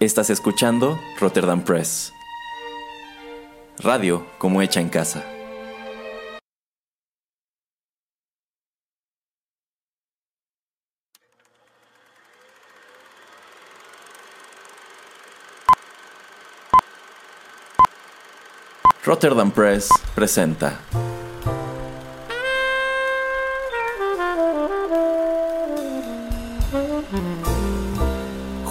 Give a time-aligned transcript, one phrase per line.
[0.00, 2.14] Estás escuchando Rotterdam Press.
[3.80, 5.22] Radio como hecha en casa.
[19.04, 20.80] Rotterdam Press presenta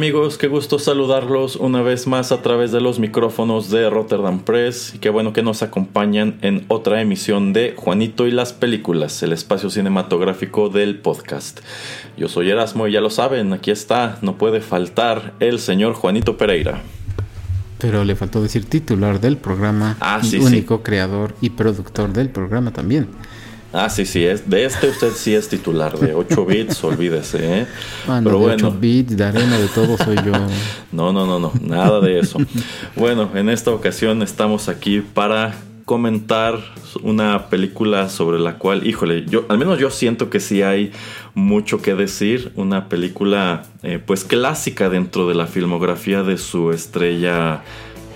[0.00, 4.94] Amigos, qué gusto saludarlos una vez más a través de los micrófonos de Rotterdam Press
[4.94, 9.34] y qué bueno que nos acompañan en otra emisión de Juanito y las películas, el
[9.34, 11.60] espacio cinematográfico del podcast.
[12.16, 16.38] Yo soy Erasmo y ya lo saben, aquí está, no puede faltar el señor Juanito
[16.38, 16.80] Pereira.
[17.76, 22.30] Pero le faltó decir titular del programa Ah, y sí, único creador y productor del
[22.30, 23.06] programa también.
[23.72, 27.60] Ah, sí, sí, es, de este usted sí es titular, de 8 bits, olvídese.
[27.60, 27.66] ¿eh?
[28.08, 30.32] Ah, Pero de bueno, 8 bits, de arena, de todo soy yo.
[30.92, 32.38] No, no, no, no, nada de eso.
[32.96, 35.54] bueno, en esta ocasión estamos aquí para
[35.84, 36.58] comentar
[37.02, 40.92] una película sobre la cual, híjole, yo al menos yo siento que sí hay
[41.34, 47.62] mucho que decir, una película eh, pues clásica dentro de la filmografía de su estrella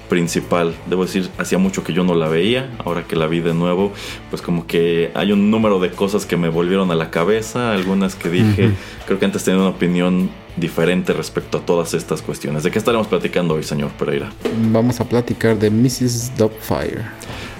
[0.08, 0.74] principal.
[0.86, 3.92] Debo decir, hacía mucho que yo no la veía, ahora que la vi de nuevo,
[4.30, 8.14] pues como que hay un número de cosas que me volvieron a la cabeza, algunas
[8.14, 8.70] que dije,
[9.06, 12.62] creo que antes tenía una opinión diferente respecto a todas estas cuestiones.
[12.62, 14.30] ¿De qué estaremos platicando hoy, señor Pereira?
[14.70, 16.36] Vamos a platicar de Mrs.
[16.36, 17.02] Doubtfire.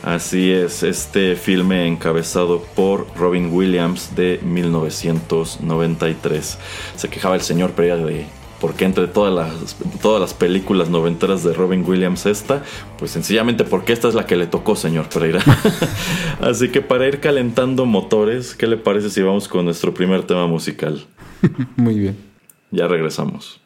[0.03, 6.59] Así es, este filme encabezado por Robin Williams de 1993.
[6.97, 8.27] Se quejaba el señor Pereira de
[8.64, 12.62] por qué entre todas las, todas las películas noventeras de Robin Williams esta,
[12.98, 15.42] pues sencillamente porque esta es la que le tocó, señor Pereira.
[16.41, 20.47] Así que para ir calentando motores, ¿qué le parece si vamos con nuestro primer tema
[20.47, 21.04] musical?
[21.76, 22.16] Muy bien.
[22.70, 23.60] Ya regresamos.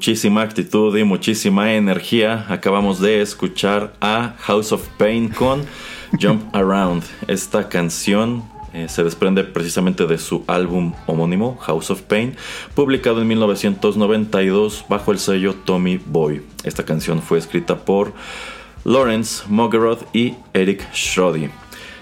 [0.00, 5.66] Muchísima actitud y muchísima energía, acabamos de escuchar a House of Pain con
[6.18, 7.02] Jump Around.
[7.28, 8.42] Esta canción
[8.72, 12.34] eh, se desprende precisamente de su álbum homónimo, House of Pain,
[12.74, 16.40] publicado en 1992 bajo el sello Tommy Boy.
[16.64, 18.14] Esta canción fue escrita por
[18.84, 21.50] Lawrence Moggeroth y Eric Schrody.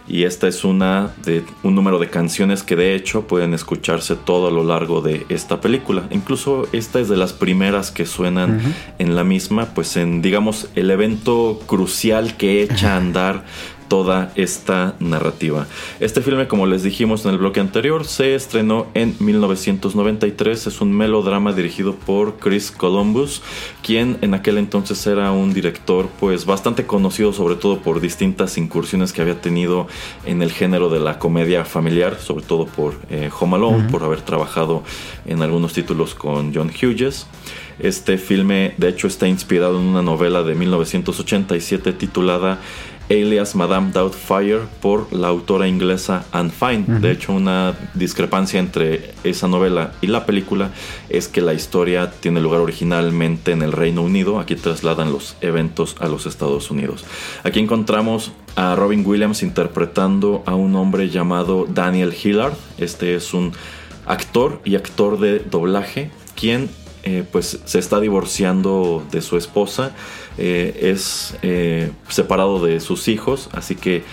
[0.08, 4.48] Y esta es una de un número de canciones que de hecho pueden escucharse todo
[4.48, 6.04] a lo largo de esta película.
[6.10, 8.60] Incluso esta es de las primeras que suenan
[8.98, 13.44] en la misma, pues en digamos el evento crucial que echa a andar
[13.88, 15.66] toda esta narrativa.
[16.00, 20.66] Este filme, como les dijimos en el bloque anterior, se estrenó en 1993.
[20.66, 23.42] Es un melodrama dirigido por Chris Columbus,
[23.82, 29.12] quien en aquel entonces era un director pues bastante conocido sobre todo por distintas incursiones
[29.12, 29.86] que había tenido
[30.24, 34.20] en el género de la comedia familiar, sobre todo por eh, Home Alone, por haber
[34.20, 34.82] trabajado
[35.26, 37.26] en algunos títulos con John Hughes.
[37.78, 42.58] Este filme de hecho está inspirado en una novela de 1987 titulada
[43.10, 47.00] Alias Madame Doubtfire por la autora inglesa Anne Fine.
[47.00, 50.70] De hecho, una discrepancia entre esa novela y la película
[51.08, 54.38] es que la historia tiene lugar originalmente en el Reino Unido.
[54.38, 57.04] Aquí trasladan los eventos a los Estados Unidos.
[57.44, 62.54] Aquí encontramos a Robin Williams interpretando a un hombre llamado Daniel Hillard.
[62.76, 63.52] Este es un
[64.06, 66.68] actor y actor de doblaje quien
[67.10, 69.92] eh, pues se está divorciando de su esposa,
[70.36, 74.04] eh, es eh, separado de sus hijos, así que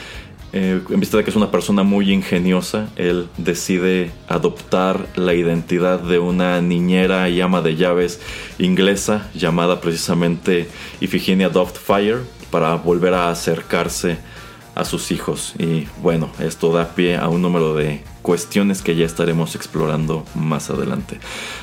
[0.53, 6.19] en vista de que es una persona muy ingeniosa, él decide adoptar la identidad de
[6.19, 8.21] una niñera y ama de llaves
[8.57, 10.69] inglesa llamada precisamente
[11.01, 12.19] Iphigenia Doubtfire
[12.51, 14.34] para volver a acercarse a
[14.83, 15.53] sus hijos.
[15.57, 20.69] Y bueno, esto da pie a un número de cuestiones que ya estaremos explorando más
[20.69, 21.19] adelante.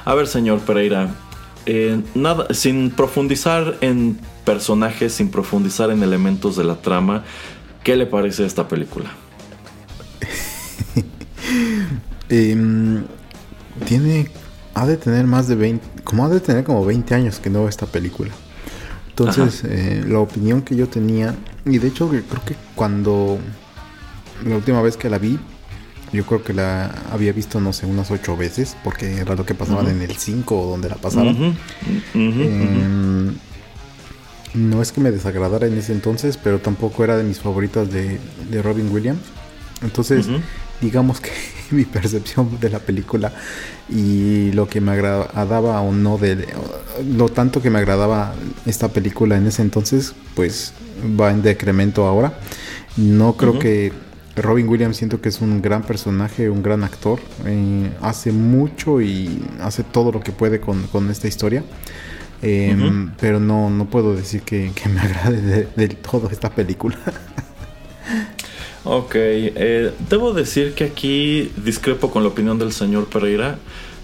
[0.06, 1.14] A ver, señor Pereira,
[1.66, 7.24] eh, nada, sin profundizar en personajes, sin profundizar en elementos de la trama,
[7.84, 9.10] ¿qué le parece esta película?
[12.28, 13.04] Em,
[13.86, 14.30] tiene.
[14.74, 16.02] Ha de tener más de 20.
[16.02, 18.30] Como ha de tener como 20 años que no esta película.
[19.12, 21.34] Entonces, eh, la opinión que yo tenía.
[21.66, 23.38] Y de hecho, creo que cuando.
[24.44, 25.38] La última vez que la vi.
[26.12, 28.76] Yo creo que la había visto, no sé, unas 8 veces.
[28.82, 31.56] Porque era lo que pasaban en el 5 o donde la pasaban.
[32.14, 33.34] Em,
[34.54, 38.18] no es que me desagradara en ese entonces, pero tampoco era de mis favoritas de,
[38.50, 39.20] de Robin Williams.
[39.82, 40.26] Entonces.
[40.82, 41.30] Digamos que
[41.70, 43.32] mi percepción de la película
[43.88, 46.46] y lo que me agradaba o no de
[47.16, 48.34] lo tanto que me agradaba
[48.66, 50.74] esta película en ese entonces, pues
[51.18, 52.34] va en decremento ahora.
[52.98, 53.92] No creo que
[54.36, 57.20] Robin Williams siento que es un gran personaje, un gran actor.
[57.46, 61.64] eh, hace mucho y hace todo lo que puede con, con esta historia.
[62.42, 63.10] Eh, Ujú.
[63.20, 66.98] Pero no, no puedo decir que, que me agrade de- del todo esta película.
[68.84, 73.58] Ok, eh, debo decir que aquí discrepo con la opinión del señor Pereira.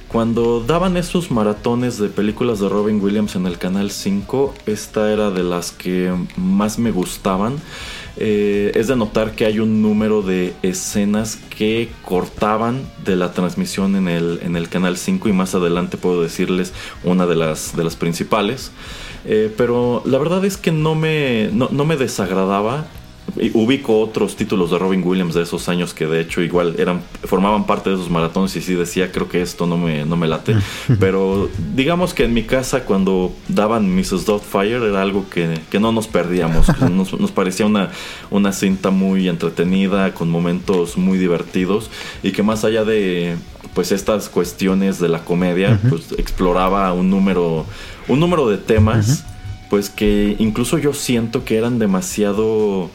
[0.06, 5.30] Cuando daban esos maratones de películas de Robin Williams en el Canal 5, esta era
[5.30, 7.56] de las que más me gustaban.
[8.16, 13.96] Eh, es de notar que hay un número de escenas que cortaban de la transmisión
[13.96, 17.82] en el, en el Canal 5 y más adelante puedo decirles una de las, de
[17.82, 18.70] las principales.
[19.24, 22.86] Eh, pero la verdad es que no me, no, no me desagradaba
[23.54, 27.66] ubico otros títulos de Robin Williams de esos años que de hecho igual eran formaban
[27.66, 30.56] parte de esos maratones y sí decía creo que esto no me, no me late
[31.00, 34.24] pero digamos que en mi casa cuando daban Mrs.
[34.24, 36.68] Doubtfire era algo que, que no nos perdíamos.
[36.88, 37.90] Nos, nos parecía una,
[38.30, 41.90] una cinta muy entretenida con momentos muy divertidos
[42.22, 43.36] y que más allá de
[43.74, 47.66] pues estas cuestiones de la comedia pues exploraba un número
[48.08, 49.24] un número de temas
[49.70, 52.90] pues que incluso yo siento que eran demasiado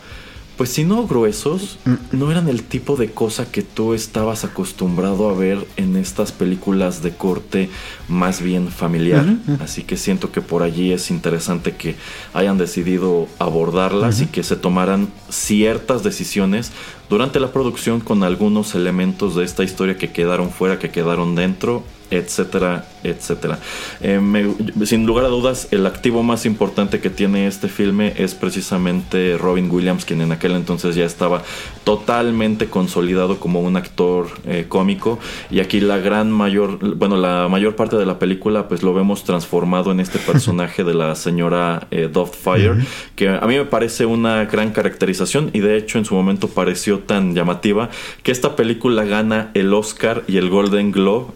[0.57, 1.79] pues si no gruesos,
[2.11, 7.01] no eran el tipo de cosa que tú estabas acostumbrado a ver en estas películas
[7.01, 7.69] de corte
[8.07, 9.25] más bien familiar.
[9.59, 11.95] Así que siento que por allí es interesante que
[12.33, 16.71] hayan decidido abordarlas y que se tomaran ciertas decisiones
[17.09, 21.83] durante la producción con algunos elementos de esta historia que quedaron fuera, que quedaron dentro
[22.15, 23.59] etcétera, etcétera.
[24.01, 28.35] Eh, me- sin lugar a dudas, el activo más importante que tiene este filme es
[28.35, 31.41] precisamente Robin Williams, quien en aquel entonces ya estaba
[31.83, 35.19] totalmente consolidado como un actor eh, cómico.
[35.51, 39.23] Y aquí la gran mayor, bueno, la mayor parte de la película, pues lo vemos
[39.23, 42.75] transformado en este personaje de la señora eh, Doubtfire,
[43.15, 46.99] que a mí me parece una gran caracterización y de hecho en su momento pareció
[46.99, 47.89] tan llamativa
[48.23, 51.27] que esta película gana el Oscar y el Golden Globe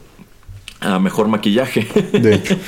[0.87, 1.87] a mejor maquillaje.
[2.11, 2.57] De hecho.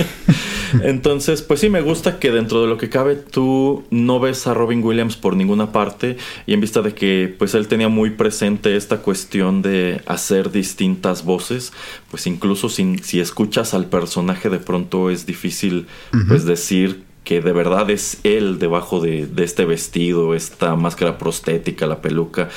[0.83, 4.53] Entonces, pues sí me gusta que dentro de lo que cabe tú no ves a
[4.53, 8.75] Robin Williams por ninguna parte y en vista de que pues él tenía muy presente
[8.75, 11.73] esta cuestión de hacer distintas voces,
[12.11, 15.87] pues incluso sin, si escuchas al personaje de pronto es difícil
[16.27, 21.85] pues decir que de verdad es él debajo de, de este vestido, esta máscara prostética,
[21.85, 22.49] la peluca,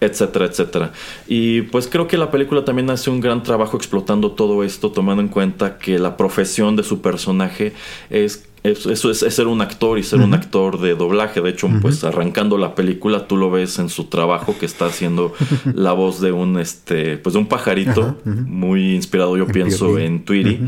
[0.00, 0.92] etcétera, etcétera.
[1.26, 5.22] Y pues creo que la película también hace un gran trabajo explotando todo esto, tomando
[5.22, 7.72] en cuenta que la profesión de su personaje
[8.10, 11.40] es es, eso es, es ser un actor y ser un actor de doblaje.
[11.40, 15.32] De hecho, pues arrancando la película, tú lo ves en su trabajo que está haciendo
[15.74, 20.24] la voz de un este, pues de un pajarito, muy inspirado, yo En pienso, en
[20.24, 20.60] Tweety.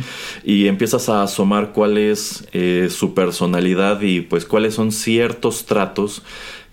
[0.43, 6.23] Y empiezas a asomar cuál es eh, su personalidad y pues cuáles son ciertos tratos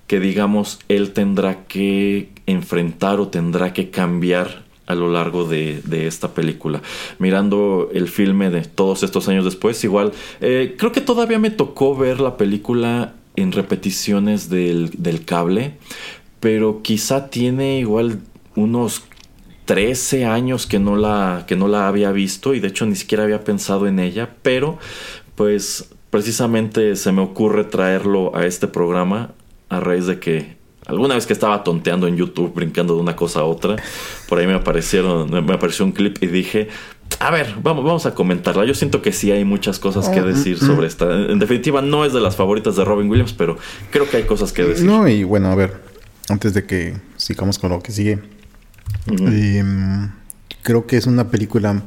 [0.07, 6.33] que digamos él tendrá que enfrentar o tendrá que cambiar a lo largo de, esta
[6.33, 6.81] película.
[7.19, 11.95] Mirando el filme de todos estos años después, igual, eh, creo que todavía me tocó
[11.95, 15.77] ver la película en repeticiones del, del cable,
[16.39, 18.19] pero quizá tiene igual
[18.55, 19.03] unos
[19.65, 23.25] 13 años que no la que no la había visto y de hecho ni siquiera
[23.25, 24.79] había pensado en ella, pero
[25.35, 29.33] pues precisamente se me ocurre traerlo a este programa
[29.69, 30.58] a raíz de que
[30.89, 33.77] alguna vez que estaba tonteando en YouTube brincando de una cosa a otra,
[34.27, 36.67] por ahí me aparecieron me apareció un clip y dije,
[37.19, 38.65] a ver, vamos, vamos a comentarla.
[38.65, 41.05] Yo siento que sí hay muchas cosas que decir sobre esta.
[41.13, 43.57] En definitiva, no es de las favoritas de Robin Williams, pero
[43.91, 44.85] creo que hay cosas que decir.
[44.85, 45.81] No, y bueno, a ver,
[46.29, 48.19] antes de que sigamos con lo que sigue,
[49.07, 50.11] em,
[50.61, 51.81] creo que es una película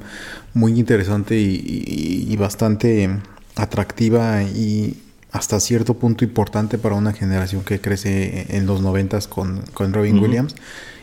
[0.54, 3.08] muy interesante y, y- y bastante
[3.56, 5.01] atractiva y
[5.32, 10.18] hasta cierto punto importante para una generación que crece en los noventas con, con Robin.
[10.18, 10.54] Williams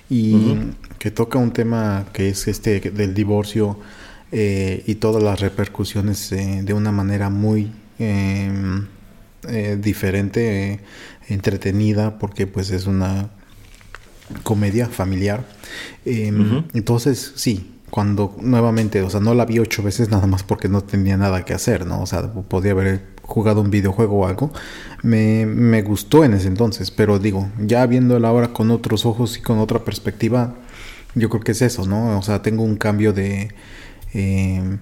[0.10, 0.56] y
[0.98, 3.80] que toca un tema que es este del divorcio
[4.32, 8.88] eh, y todas las repercusiones eh, de una manera muy em,
[9.48, 10.80] eh, diferente,
[11.28, 13.30] entretenida, porque pues es una
[14.44, 15.46] comedia familiar.
[16.06, 16.64] Em.
[16.74, 20.82] Entonces, sí, cuando nuevamente, o sea, no la vi ocho veces nada más porque no
[20.82, 22.02] tenía nada que hacer, ¿no?
[22.02, 24.52] O sea, podía haber jugado un videojuego o algo.
[25.04, 29.42] Me, me gustó en ese entonces, pero digo, ya viéndola ahora con otros ojos y
[29.42, 30.56] con otra perspectiva,
[31.16, 32.18] yo creo que es eso, ¿no?
[32.20, 33.50] O sea, tengo un cambio de,
[34.14, 34.78] eh,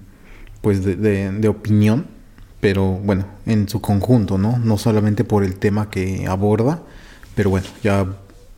[0.60, 2.06] pues, de, de- de opinión,
[2.60, 4.58] pero bueno, en su conjunto, ¿no?
[4.58, 6.82] No solamente por el tema que aborda,
[7.34, 8.06] pero bueno, ya,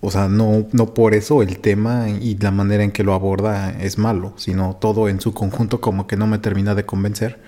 [0.01, 3.71] o sea, no, no por eso el tema y la manera en que lo aborda
[3.81, 7.41] es malo, sino todo en su conjunto como que no me termina de convencer.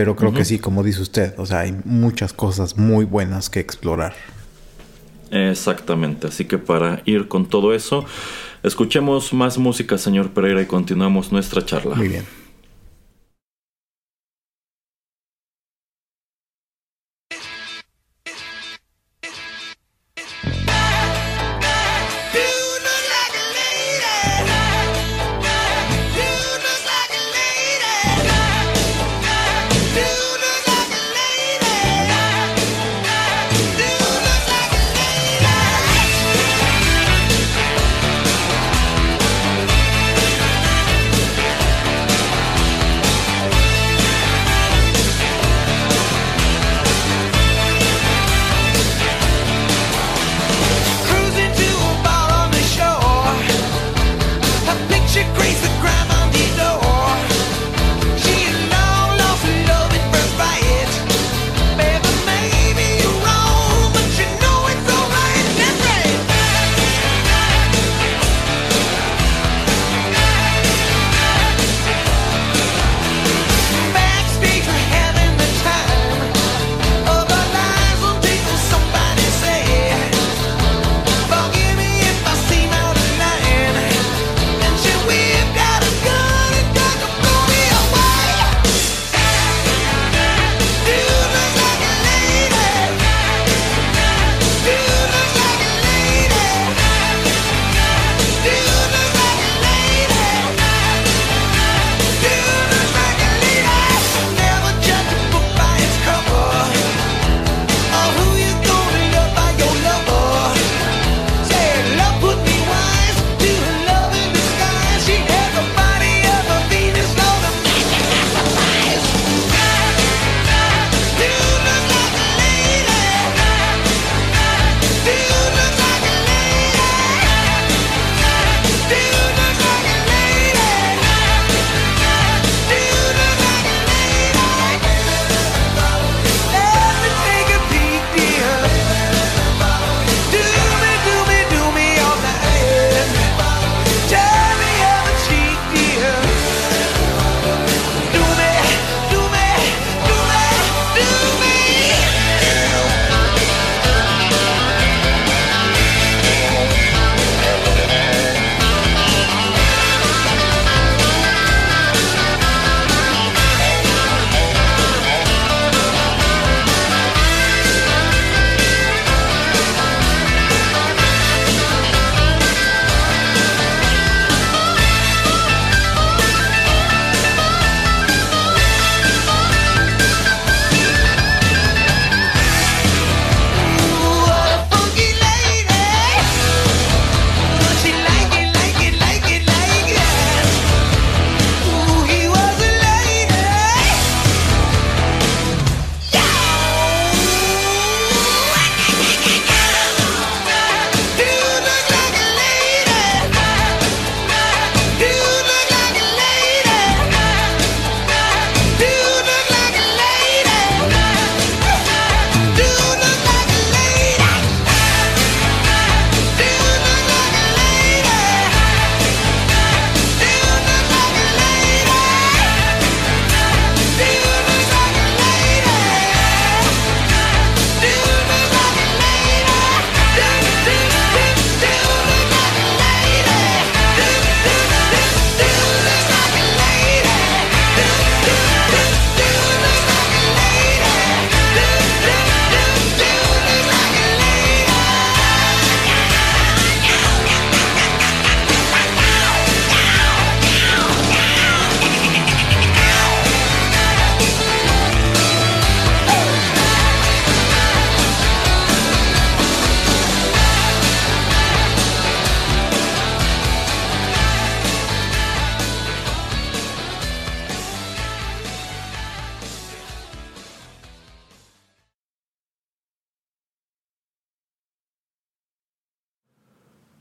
[0.00, 3.60] Pero creo que sí, como dice usted, o sea, hay muchas cosas muy buenas que
[3.60, 4.14] explorar.
[5.30, 8.06] Exactamente, así que para ir con todo eso,
[8.62, 11.96] escuchemos más música, señor Pereira, y continuamos nuestra charla.
[11.96, 12.24] Muy bien.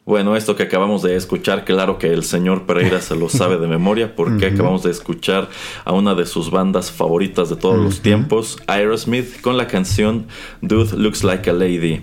[0.10, 3.68] Bueno, esto que acabamos de escuchar, claro que el señor Pereira se lo sabe de
[3.68, 5.50] memoria porque acabamos de escuchar
[5.86, 10.26] a una de sus bandas favoritas de todos los tiempos, Aerosmith, con la canción
[10.64, 12.02] Dude Looks Like a Lady.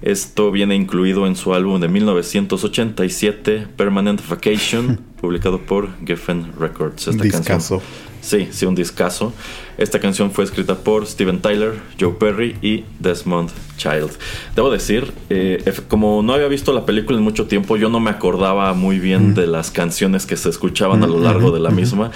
[0.00, 7.08] Esto viene incluido en su álbum de 1987, Permanent Vacation, publicado por Geffen Records.
[7.08, 7.82] Esta canción
[8.22, 9.32] Sí, sí, un discazo.
[9.78, 14.10] Esta canción fue escrita por Steven Tyler, Joe Perry y Desmond Child.
[14.54, 18.10] Debo decir, eh, como no había visto la película en mucho tiempo, yo no me
[18.10, 22.12] acordaba muy bien de las canciones que se escuchaban a lo largo de la misma.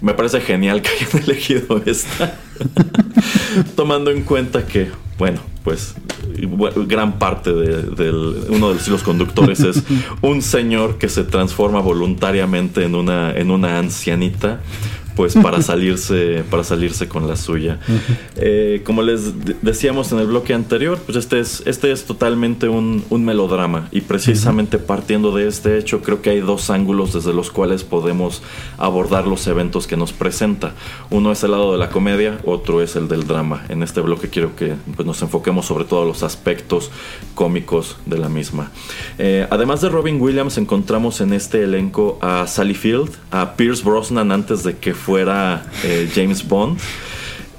[0.00, 2.38] Me parece genial que hayan elegido esta.
[3.76, 5.94] Tomando en cuenta que, bueno, pues
[6.86, 9.82] gran parte de, del- uno de los hilos conductores es
[10.22, 14.60] un señor que se transforma voluntariamente en una, en una ancianita
[15.16, 17.78] pues para salirse para salirse con la suya.
[18.36, 22.68] Eh, como les de- decíamos en el bloque anterior pues este es este es totalmente
[22.68, 23.88] un, un melodrama.
[23.90, 28.42] Y precisamente partiendo de este hecho creo que hay dos ángulos desde los cuales podemos
[28.78, 30.74] abordar los eventos que nos presenta.
[31.10, 33.64] Uno es el lado de la comedia otro es el del drama.
[33.68, 36.90] En este bloque quiero que pues, nos enfoquemos sobre todo los aspectos
[37.34, 38.70] cómicos de la misma.
[39.18, 44.32] Eh, además de Robin Williams encontramos en este elenco a Sally Field a Pierce Brosnan
[44.32, 46.78] antes de que fuera eh, James Bond.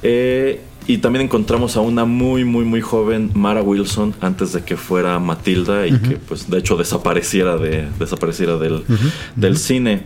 [0.04, 4.78] Eh, y también encontramos a una muy, muy, muy joven Mara Wilson antes de que
[4.78, 8.84] fuera Matilda y que pues de hecho desapareciera, de, desapareciera del,
[9.36, 10.04] del cine.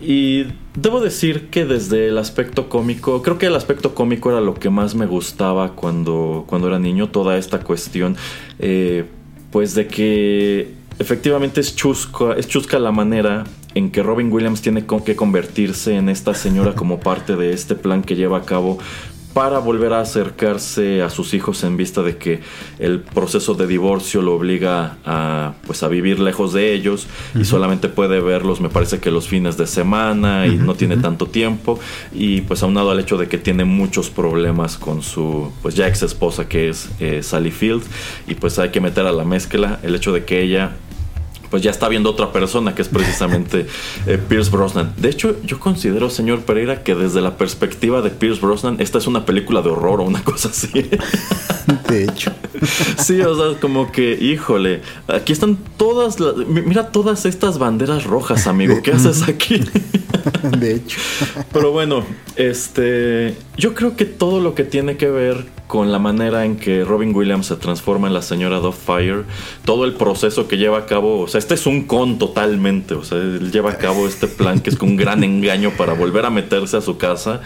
[0.00, 4.54] Y debo decir que desde el aspecto cómico, creo que el aspecto cómico era lo
[4.54, 8.16] que más me gustaba cuando, cuando era niño, toda esta cuestión,
[8.58, 9.06] eh,
[9.50, 13.44] pues de que efectivamente es chusca, es chusca la manera
[13.76, 18.02] en que Robin Williams tiene que convertirse en esta señora como parte de este plan
[18.02, 18.78] que lleva a cabo
[19.34, 22.40] para volver a acercarse a sus hijos en vista de que
[22.78, 27.06] el proceso de divorcio lo obliga a pues a vivir lejos de ellos
[27.38, 31.26] y solamente puede verlos me parece que los fines de semana y no tiene tanto
[31.26, 31.78] tiempo.
[32.14, 36.02] Y pues aunado al hecho de que tiene muchos problemas con su pues ya ex
[36.02, 37.82] esposa que es eh, Sally Field
[38.26, 40.76] y pues hay que meter a la mezcla el hecho de que ella
[41.56, 43.66] pues ya está viendo otra persona que es precisamente
[44.06, 44.92] eh, Pierce Brosnan.
[44.98, 49.06] De hecho, yo considero, señor Pereira, que desde la perspectiva de Pierce Brosnan, esta es
[49.06, 50.68] una película de horror o una cosa así.
[51.88, 52.30] De hecho.
[52.98, 56.36] sí, o sea, como que, híjole, aquí están todas las...
[56.36, 58.82] mi- Mira todas estas banderas rojas, amigo.
[58.82, 59.60] ¿Qué haces aquí?
[60.58, 60.98] De hecho.
[61.52, 62.04] Pero bueno,
[62.36, 66.84] este, yo creo que todo lo que tiene que ver con la manera en que
[66.84, 69.24] Robin Williams se transforma en la señora Fire,
[69.64, 73.04] todo el proceso que lleva a cabo, o sea, este es un con totalmente, o
[73.04, 76.24] sea, él lleva a cabo este plan que es con un gran engaño para volver
[76.24, 77.40] a meterse a su casa,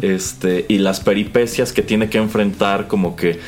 [0.00, 3.38] este, y las peripecias que tiene que enfrentar como que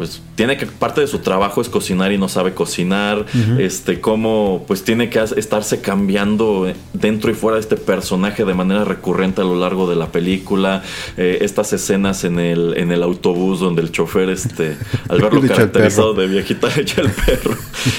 [0.00, 3.26] pues tiene que parte de su trabajo es cocinar y no sabe cocinar.
[3.58, 8.86] Este cómo pues tiene que estarse cambiando dentro y fuera de este personaje de manera
[8.86, 10.82] recurrente a lo largo de la película.
[11.18, 14.78] Eh, estas escenas en el en el autobús donde el chofer este
[15.10, 17.54] al verlo caracterizado de viejita echa el perro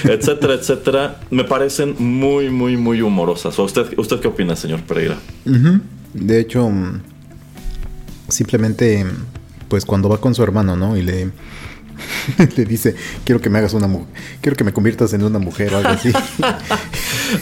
[0.05, 3.59] etcétera etcétera me parecen muy muy muy humorosas.
[3.59, 5.19] ¿O usted usted qué opina señor Pereira.
[6.15, 7.01] De hecho, mm,
[8.27, 9.05] simplemente,
[9.67, 10.97] pues cuando va con su hermano, ¿no?
[10.97, 11.29] Y le,
[12.55, 14.07] le dice, quiero que me hagas una mujer,
[14.41, 16.11] quiero que me conviertas en una mujer o algo así.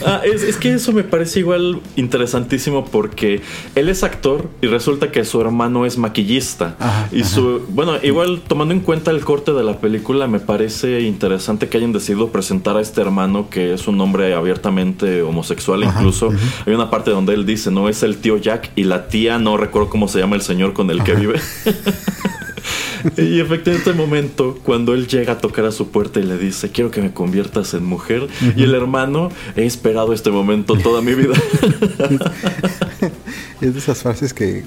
[0.05, 3.41] Ah, es, es que eso me parece igual interesantísimo porque
[3.73, 6.75] él es actor y resulta que su hermano es maquillista.
[6.79, 11.01] Ajá, y su, bueno, igual tomando en cuenta el corte de la película, me parece
[11.01, 15.81] interesante que hayan decidido presentar a este hermano que es un hombre abiertamente homosexual.
[15.83, 16.29] Ajá, incluso
[16.65, 19.57] hay una parte donde él dice, no es el tío Jack y la tía, no
[19.57, 21.39] recuerdo cómo se llama el señor con el que vive.
[23.17, 26.37] Y efectivamente, en este momento, cuando él llega a tocar a su puerta y le
[26.37, 31.01] dice, quiero que me conviertas en mujer, y el hermano, he esperado este momento toda
[31.01, 31.33] mi vida.
[33.61, 34.63] es de esas frases que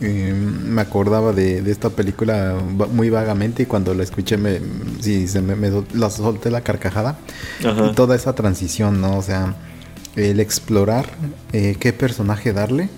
[0.00, 2.56] eh, me acordaba de, de esta película
[2.92, 4.60] muy vagamente y cuando la escuché me,
[5.00, 7.18] sí, se me, me la solté la carcajada.
[7.64, 7.90] Ajá.
[7.90, 9.18] Y toda esa transición, ¿no?
[9.18, 9.56] O sea,
[10.14, 11.06] el explorar
[11.52, 12.88] eh, qué personaje darle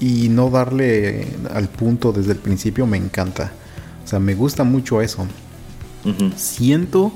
[0.00, 3.52] y no darle al punto desde el principio me encanta.
[4.04, 5.26] O sea, me gusta mucho eso.
[6.36, 7.12] Siento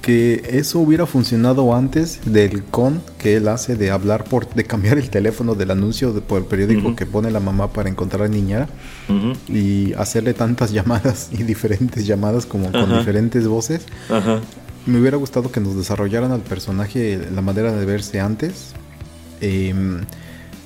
[0.00, 4.96] que eso hubiera funcionado antes del con que él hace de hablar por de cambiar
[4.96, 6.96] el teléfono del anuncio de, por el periódico Ujú.
[6.96, 8.68] que pone la mamá para encontrar a niñera
[9.48, 13.82] y hacerle tantas llamadas y diferentes llamadas como con diferentes voces.
[14.86, 18.72] Me hubiera gustado que nos desarrollaran al personaje la manera de verse antes.
[19.42, 20.00] Em,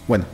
[0.06, 0.24] bueno,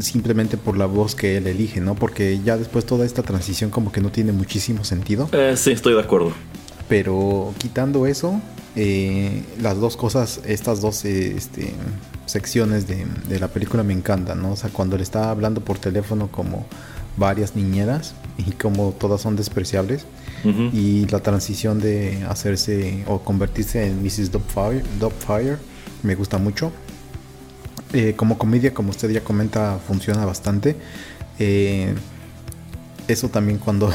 [0.00, 1.94] simplemente por la voz que él elige, ¿no?
[1.94, 5.28] Porque ya después toda esta transición como que no tiene muchísimo sentido.
[5.32, 6.32] Eh, sí, estoy de acuerdo.
[6.88, 8.40] Pero quitando eso,
[8.76, 11.72] eh, las dos cosas, estas dos eh, este,
[12.26, 14.52] secciones de, de la película me encantan, ¿no?
[14.52, 16.66] O sea, cuando le está hablando por teléfono como
[17.18, 20.06] varias niñeras y como todas son despreciables
[20.72, 24.30] y la transición de hacerse o convertirse en Mrs.
[24.30, 25.56] Doubtfire, Doubtfire
[26.04, 26.70] me gusta mucho.
[27.92, 30.76] Eh, como comedia, como usted ya comenta, funciona bastante.
[31.38, 31.94] Eh,
[33.08, 33.90] eso también cuando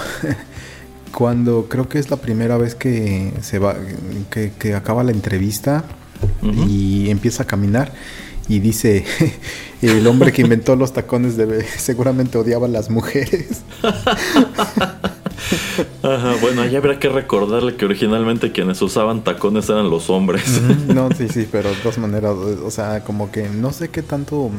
[1.16, 3.76] cuando creo que es la primera vez que se va
[4.32, 5.84] que, que acaba la entrevista
[6.68, 7.92] y empieza a caminar
[8.48, 9.06] y dice
[9.82, 13.62] el hombre que inventó los tacones debe, seguramente odiaba a las mujeres
[16.04, 20.62] Ajá, bueno, ahí habrá que recordarle que originalmente quienes usaban tacones eran los hombres.
[20.88, 24.52] no sí sí pero de todas maneras o sea como que no sé qué tanto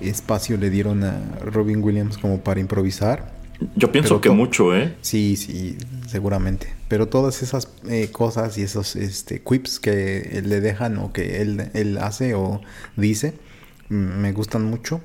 [0.00, 3.32] espacio le dieron a Robin Williams como para improvisar
[3.76, 4.94] Yo pienso que mucho, ¿eh?
[5.00, 6.74] Sí, sí, seguramente.
[6.88, 11.70] Pero todas esas eh, cosas y esos este, quips que le dejan o que él,
[11.72, 12.60] él hace o
[12.96, 13.34] dice,
[13.88, 15.00] mm, me gustan mucho.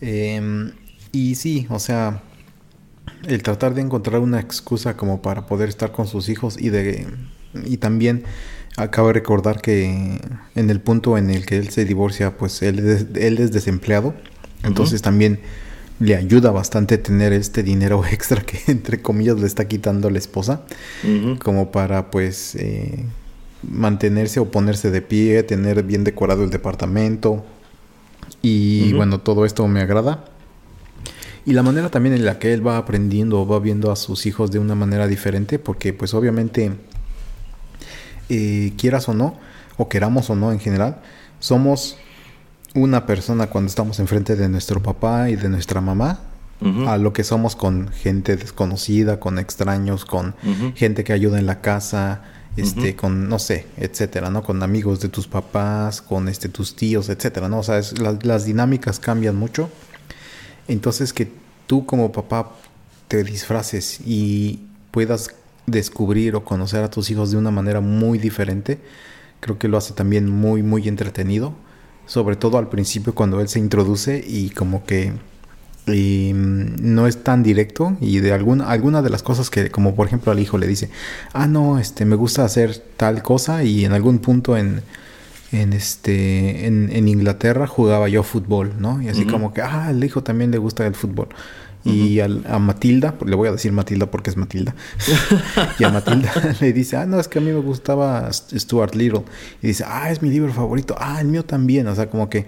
[0.00, 0.72] Em,
[1.12, 2.22] y sí, o sea,
[3.26, 7.06] el tratar de encontrar una excusa como para poder estar con sus hijos y de
[7.64, 8.24] y también
[8.76, 10.20] acabo de recordar que
[10.54, 14.14] en el punto en el que él se divorcia, pues él es, él es desempleado,
[14.64, 15.40] entonces también
[16.00, 20.62] le ayuda bastante tener este dinero extra que entre comillas le está quitando la esposa,
[21.38, 23.04] como para pues eh,
[23.62, 27.44] mantenerse o ponerse de pie, tener bien decorado el departamento.
[28.42, 30.26] Y bueno, todo esto me agrada.
[31.46, 34.24] Y la manera también en la que él va aprendiendo o va viendo a sus
[34.26, 36.72] hijos de una manera diferente, porque pues obviamente,
[38.28, 39.36] eh, quieras o no,
[39.76, 40.98] o queramos o no en general,
[41.40, 41.96] somos
[42.74, 46.20] una persona cuando estamos enfrente de nuestro papá y de nuestra mamá,
[46.88, 50.34] a lo que somos con gente desconocida, con extraños, con
[50.74, 52.22] gente que ayuda en la casa,
[52.56, 54.42] este, con, no sé, etcétera, ¿no?
[54.42, 57.58] Con amigos de tus papás, con este, tus tíos, etcétera, ¿no?
[57.58, 59.68] O sea, es- la- las dinámicas cambian mucho.
[60.68, 61.30] Entonces que
[61.66, 62.52] tú como papá
[63.08, 65.30] te disfraces y puedas
[65.66, 68.78] descubrir o conocer a tus hijos de una manera muy diferente,
[69.40, 71.54] creo que lo hace también muy, muy entretenido.
[72.06, 75.12] Sobre todo al principio cuando él se introduce y como que
[75.86, 79.94] y, mm, no es tan directo y de alguna, alguna de las cosas que, como
[79.94, 80.90] por ejemplo al hijo le dice,
[81.32, 84.82] ah, no, este, me gusta hacer tal cosa y en algún punto en,
[85.60, 89.00] en este, en, en Inglaterra jugaba yo fútbol, ¿no?
[89.02, 91.28] Y así como que, ah, al hijo también le gusta el fútbol.
[91.86, 94.74] Y al- a Matilda, le voy a decir Matilda porque es Matilda.
[95.78, 99.24] y a Matilda le dice, ah, no, es que a mí me gustaba Stuart Little.
[99.62, 100.96] Y dice, ah, es mi libro favorito.
[100.98, 101.86] Ah, el mío también.
[101.88, 102.46] O sea, como que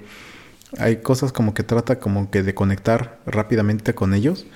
[0.79, 4.47] hay cosas como que trata como que de conectar rápidamente con ellos.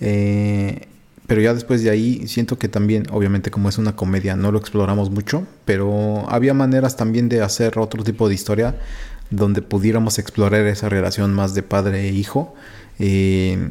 [0.00, 0.88] Eh,
[1.26, 4.58] pero ya después de ahí siento que también, obviamente como es una comedia, no lo
[4.58, 8.76] exploramos mucho, pero había maneras también de hacer otro tipo de historia
[9.30, 12.54] donde pudiéramos explorar esa relación más de padre e hijo.
[12.98, 13.70] Eh,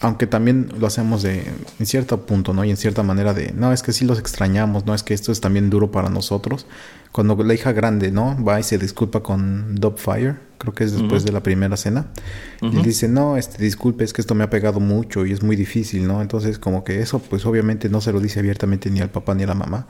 [0.00, 1.44] aunque también lo hacemos de
[1.80, 2.64] en cierto punto, ¿no?
[2.64, 4.94] Y en cierta manera de, no, es que sí los extrañamos, ¿no?
[4.94, 6.66] Es que esto es también duro para nosotros.
[7.12, 8.42] Cuando la hija grande, ¿no?
[8.44, 12.08] Va y se disculpa con Dubfire, creo que es después de la primera cena.
[12.60, 12.76] Y Ujú.
[12.76, 15.56] él dice, no, este, disculpe, es que esto me ha pegado mucho y es muy
[15.56, 16.20] difícil, ¿no?
[16.20, 19.44] Entonces, como que eso, pues obviamente no se lo dice abiertamente ni al papá ni
[19.44, 19.86] a la mamá.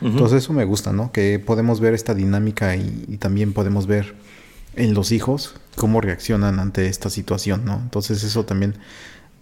[0.00, 1.12] Entonces, eso me gusta, ¿no?
[1.12, 4.14] Que podemos ver esta dinámica y, y también podemos ver
[4.74, 7.74] en los hijos cómo reaccionan ante esta situación, ¿no?
[7.74, 8.74] Entonces, eso también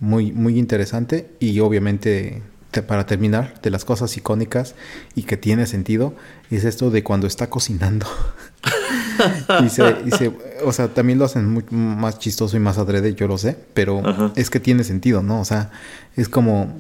[0.01, 2.43] muy, muy interesante y obviamente
[2.87, 4.75] para terminar de las cosas icónicas
[5.15, 6.15] y que tiene sentido
[6.51, 8.07] es esto de cuando está cocinando
[9.65, 10.33] y se, y se-
[10.65, 14.07] o sea también lo hacen muy, más chistoso y más adrede yo lo sé pero
[14.07, 14.33] Ajá.
[14.37, 15.71] es que tiene sentido no o sea
[16.17, 16.75] es como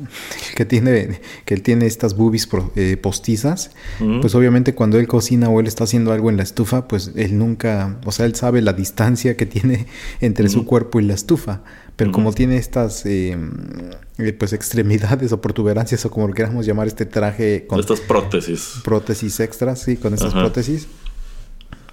[0.57, 3.71] que tiene que él tiene estas boobies pro- eh, postizas
[4.21, 7.39] pues obviamente cuando él cocina o él está haciendo algo en la estufa pues él
[7.39, 9.87] nunca o sea él sabe la distancia que tiene
[10.21, 11.63] entre su cuerpo y la estufa
[11.97, 13.37] pero como tiene estas eh,
[14.19, 18.73] eh, pues extremidades o protuberancias o como lo queramos llamar este traje con Estas prótesis.
[18.85, 20.31] prótesis extras, sí, con Ajá.
[20.31, 20.89] prótesis,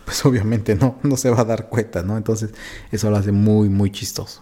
[0.07, 2.15] pues obviamente no, no se va a dar cuenta, ¿no?
[2.15, 2.51] Entonces
[2.93, 4.41] eso lo hace muy, muy chistoso.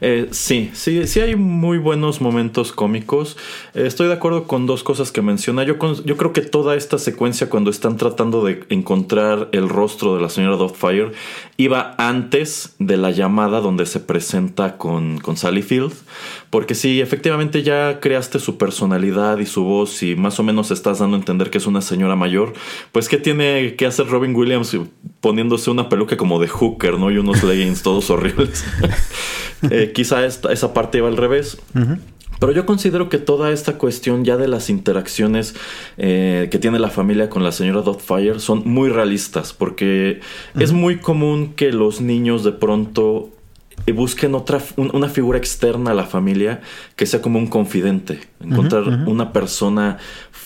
[0.00, 3.36] Eh, sí, sí, sí hay muy buenos momentos cómicos.
[3.74, 5.64] Eh, estoy de acuerdo con dos cosas que menciona.
[5.64, 10.22] Yo, yo creo que toda esta secuencia cuando están tratando de encontrar el rostro de
[10.22, 11.12] la señora Doubtfire
[11.56, 15.92] iba antes de la llamada donde se presenta con, con Sally Field.
[16.50, 20.98] Porque si efectivamente ya creaste su personalidad y su voz y más o menos estás
[20.98, 22.54] dando a entender que es una señora mayor,
[22.92, 24.76] pues ¿qué tiene que hacer Robin Williams
[25.20, 27.10] poniéndose una peluca como de hooker, ¿no?
[27.10, 28.64] Y unos leggings todos horribles.
[29.70, 31.58] Eh, quizá esta- esa parte iba al revés.
[32.38, 35.54] Pero yo considero que toda esta cuestión ya de las interacciones
[35.98, 40.20] eh, que tiene la familia con la señora Dotfire son muy realistas, porque
[40.58, 43.28] es muy común que los niños de pronto
[43.86, 46.60] y busquen otra un- una figura externa a la familia
[46.96, 49.98] que sea como un confidente encontrar una persona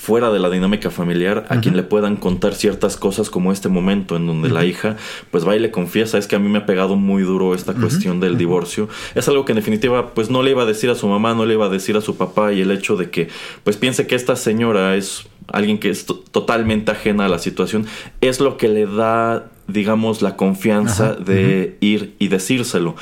[0.04, 4.16] fuera de la dinámica familiar a quien le puedan contar ciertas cosas como este momento
[4.16, 4.96] en donde la hija
[5.30, 7.72] pues va y le confiesa es que a mí me ha pegado muy duro esta
[7.72, 10.94] cuestión del divorcio es algo que en definitiva pues no le iba a decir a
[10.94, 13.28] su mamá no le iba a decir a su papá y el hecho de que
[13.62, 17.86] pues piense que esta señora es alguien que es to- totalmente ajena a la situación
[18.20, 22.96] es lo que le da digamos la confianza de ir y decírselo.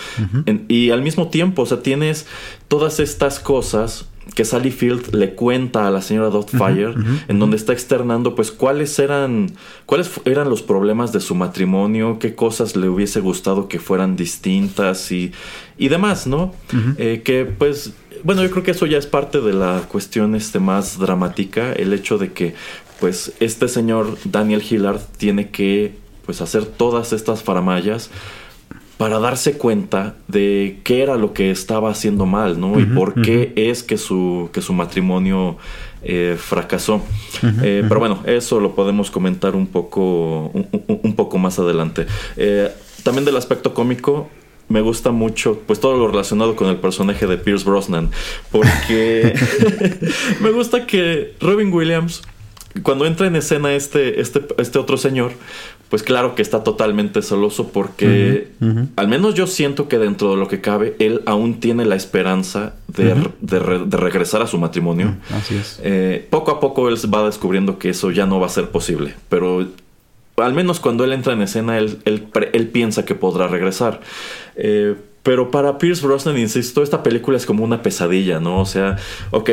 [0.47, 2.27] En- y al mismo tiempo o sea tienes
[2.69, 6.95] todas estas cosas que Sally Field le cuenta a la señora Dotfire
[7.29, 9.53] en donde está externando pues cuáles eran
[9.87, 15.13] cuáles eran los problemas de su matrimonio qué cosas le hubiese gustado que fueran distintas
[15.13, 15.33] y
[15.79, 16.55] y demás no
[16.99, 17.93] Eh, que pues
[18.25, 21.93] bueno, yo creo que eso ya es parte de la cuestión este más dramática, el
[21.93, 22.55] hecho de que
[23.01, 28.11] pues este señor Daniel Hillard tiene que pues hacer todas estas faramallas
[29.03, 32.79] para darse cuenta de qué era lo que estaba haciendo mal, ¿no?
[32.79, 35.57] y por qué es que su, que su matrimonio
[36.05, 37.03] eh, fracasó.
[37.65, 42.07] Eh, Pero bueno, eso lo podemos comentar un poco, un, un- un poco más adelante.
[42.37, 42.71] Eh,
[43.03, 44.31] también del aspecto cómico,
[44.69, 48.09] me gusta mucho pues todo lo relacionado con el personaje de Pierce Brosnan
[48.53, 49.35] porque
[50.41, 52.23] me gusta que Robin Williams
[52.83, 55.33] cuando entra en escena este, este, este otro señor,
[55.93, 58.49] pues claro que está totalmente celoso porque
[58.97, 62.77] al menos yo siento que dentro de lo que cabe, él aún tiene la esperanza
[62.89, 65.17] de, de re- de regresar a su matrimonio.
[65.31, 65.79] Así es.
[65.83, 69.13] Eh, poco a poco él va descubriendo que eso ya no va a ser posible,
[69.29, 69.69] pero
[70.39, 74.01] al menos cuando él entra en escena, él, él piensa que podrá regresar.
[74.57, 78.61] Eh, pero para Pierce Brosnan, insisto, esta película es como una pesadilla, ¿no?
[78.61, 78.97] O sea,
[79.31, 79.51] ok.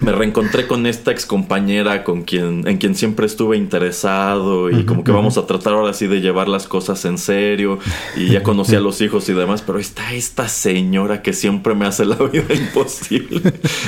[0.00, 5.04] Me reencontré con esta ex compañera con quien, en quien siempre estuve interesado y como
[5.04, 7.78] que vamos a tratar ahora sí de llevar las cosas en serio
[8.16, 11.86] y ya conocí a los hijos y demás, pero está esta señora que siempre me
[11.86, 13.42] hace la vida imposible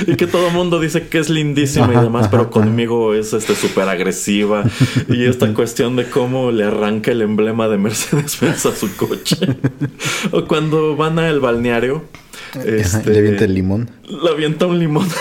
[0.05, 3.55] y que todo el mundo dice que es lindísima y demás, pero conmigo es este
[3.55, 4.63] súper agresiva
[5.09, 9.37] y esta cuestión de cómo le arranca el emblema de Mercedes-Benz a su coche.
[10.31, 12.03] O cuando van al balneario.
[12.65, 13.89] Este, Le avienta el limón.
[14.07, 15.07] le avienta un limón.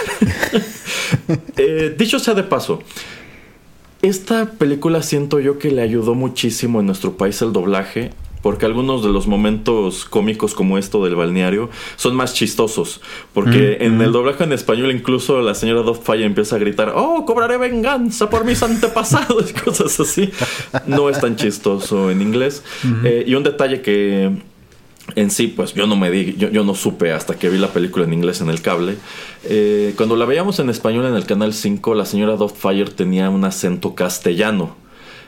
[1.57, 2.83] Eh, dicho sea de paso,
[4.03, 8.11] esta película siento yo que le ayudó muchísimo en nuestro país el doblaje.
[8.43, 13.01] Porque algunos de los momentos cómicos como esto del balneario son más chistosos.
[13.35, 17.57] Porque en el doblaje en español incluso la señora Doubtfire empieza a gritar, oh, cobraré
[17.57, 20.31] venganza por mis antepasados y cosas así.
[20.87, 22.63] No es tan chistoso en inglés.
[23.03, 24.31] Eh, y un detalle que
[25.15, 27.69] en sí, pues yo no me di, yo, yo no supe hasta que vi la
[27.69, 28.97] película en inglés en el cable.
[29.45, 33.45] Eh, cuando la veíamos en español en el canal 5, la señora Doubtfire tenía un
[33.45, 34.77] acento castellano.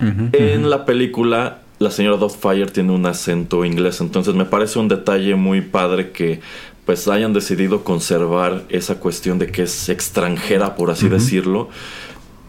[0.00, 4.00] En la película, la señora Doubtfire tiene un acento inglés.
[4.00, 6.40] Entonces me parece un detalle muy padre que
[6.86, 11.68] pues hayan decidido conservar esa cuestión de que es extranjera, por así decirlo.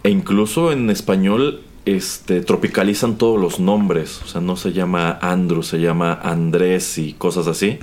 [0.04, 1.62] E incluso en español
[1.96, 4.22] este, tropicalizan todos los nombres.
[4.24, 7.80] O sea, no se llama Andrew, se llama Andrés y cosas así.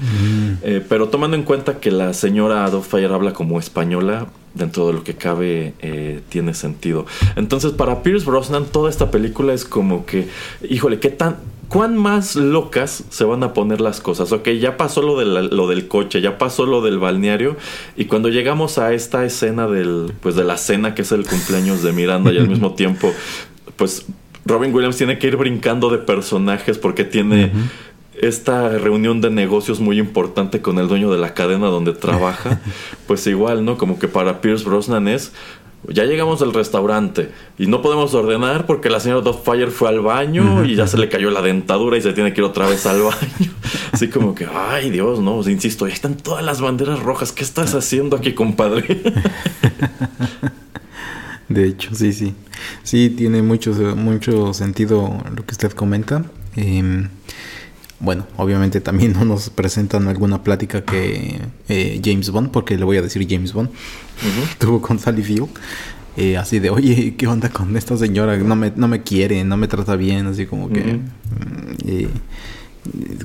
[0.63, 5.05] Eh, pero tomando en cuenta que la señora Doubtfire habla como española, dentro de lo
[5.05, 7.07] que cabe eh, tiene sentido.
[7.37, 10.29] Entonces, para Pierce Brosnan, toda esta película es como que,
[10.69, 11.37] híjole, ¿qué tan...
[11.69, 14.31] ¿Cuán más locas se van a poner las cosas?
[14.31, 17.57] Ok, ya pasó lo, de la- lo del coche, ya pasó lo del balneario.
[17.97, 21.83] Y cuando llegamos a esta escena del, pues de la cena, que es el cumpleaños
[21.83, 23.13] de Miranda, y al mismo tiempo,
[23.77, 24.07] pues
[24.45, 27.51] Robin Williams tiene que ir brincando de personajes porque tiene
[28.21, 32.61] esta reunión de negocios muy importante con el dueño de la cadena donde trabaja.
[33.07, 33.77] pues igual, ¿no?
[33.77, 35.33] Como que para Pierce Brosnan es.
[35.89, 40.65] Ya llegamos al restaurante y no podemos ordenar porque la señora Doubtfire fue al baño
[40.65, 43.03] y ya se le cayó la dentadura y se tiene que ir otra vez al
[43.03, 43.53] baño.
[43.93, 47.31] Así como que, ay Dios, no, Pues, insisto, ahí están todas las banderas rojas.
[47.31, 49.01] ¿Qué estás haciendo aquí, compadre?
[51.49, 52.35] De hecho, sí, sí.
[52.83, 56.25] Sí, tiene mucho, mucho sentido lo que usted comenta.
[56.57, 57.09] Em,
[58.01, 62.97] bueno, obviamente también no nos presentan alguna plática que eh, James Bond, porque le voy
[62.97, 63.71] a decir James Bond,
[64.59, 65.49] tuvo con Sally Field.
[66.17, 68.37] eh, así de, oye, ¿qué onda con esta señora?
[68.39, 70.81] No me, no me quiere, no me trata bien, así como que...
[70.81, 71.01] Mm,
[71.87, 72.09] eh,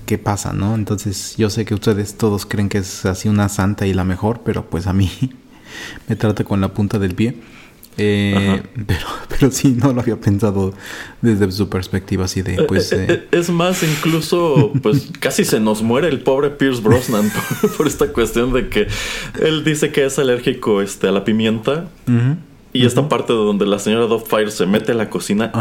[0.05, 0.73] ¿Qué pasa, no?
[0.75, 4.41] Entonces, yo sé que ustedes todos creen que es así una santa y la mejor,
[4.43, 5.09] pero pues a mí
[6.07, 7.35] me trata con la punta del pie.
[7.97, 10.73] Eh, pero, pero sí, no lo había pensado
[11.21, 12.91] desde su perspectiva así de, pues...
[12.91, 17.31] Eh, eh, eh, es más, incluso, pues casi se nos muere el pobre Pierce Brosnan
[17.61, 18.87] por, por esta cuestión de que
[19.41, 21.89] él dice que es alérgico este, a la pimienta.
[22.07, 22.37] ujú.
[22.73, 25.51] Y esta parte de donde la señora Doubtfire se mete a la cocina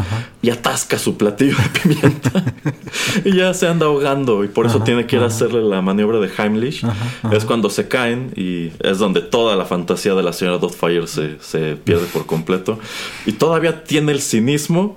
[0.43, 2.45] y atasca su platillo de pimienta.
[3.25, 6.19] y ya se anda ahogando y por eso tiene que ir a hacerle la maniobra
[6.21, 6.85] de Heimlich.
[7.33, 11.41] Es cuando se caen y es donde toda la fantasía de la señora Doubtfire se,
[11.41, 12.79] se pierde por completo.
[13.27, 14.97] Y todavía tiene el cinismo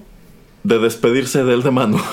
[0.64, 2.02] de despedirse de él de mano.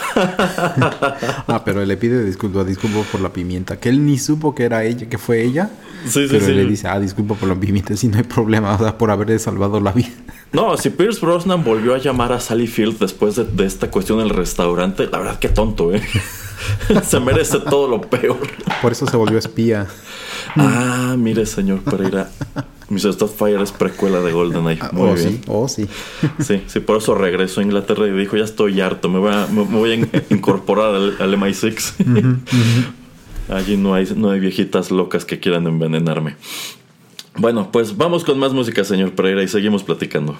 [1.47, 3.79] Ah, pero le pide disculpas, disculpo por la pimienta.
[3.79, 5.71] Que él ni supo que era ella, que fue ella.
[6.05, 6.53] Sí, sí, pero sí.
[6.53, 9.39] le dice, ah, disculpa por la pimienta, sí, no hay problema, o sea, por haberle
[9.39, 10.11] salvado la vida.
[10.53, 14.19] No, si Pierce Brosnan volvió a llamar a Sally Field después de, de esta cuestión
[14.19, 16.03] del restaurante, la verdad que tonto, ¿eh?
[17.05, 18.39] se merece todo lo peor.
[18.83, 19.87] Por eso se volvió espía.
[20.57, 22.31] Ah, mire, señor Pereira.
[22.89, 23.19] Mrs.
[23.19, 24.81] Doubtfire es precuela de GoldenEye.
[24.83, 25.29] Ah, Muy oh, bien.
[25.29, 25.87] sí, oh, sí.
[26.41, 29.47] Sí, sí, por eso regresó a Inglaterra y dijo, ya estoy harto, me voy a,
[29.47, 32.41] me, me voy a in- incorporar al, al MI6.
[33.49, 36.35] Allí no hay, no hay viejitas locas que quieran envenenarme.
[37.37, 40.37] Bueno, pues vamos con más música, señor Pereira, y seguimos platicando.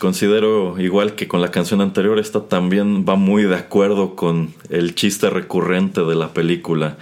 [0.00, 4.94] Considero igual que con la canción anterior, esta también va muy de acuerdo con el
[4.94, 6.96] chiste recurrente de la película.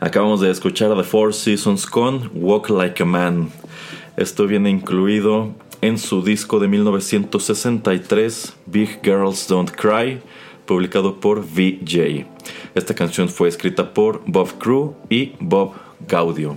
[0.00, 3.50] Acabamos de escuchar The Four Seasons con Walk Like a Man.
[4.16, 5.50] Esto viene incluido
[5.80, 10.20] en su disco de 1963, Big Girls Don't Cry,
[10.64, 12.24] publicado por VJ.
[12.76, 15.72] Esta canción fue escrita por Bob Crew y Bob
[16.06, 16.56] Gaudio.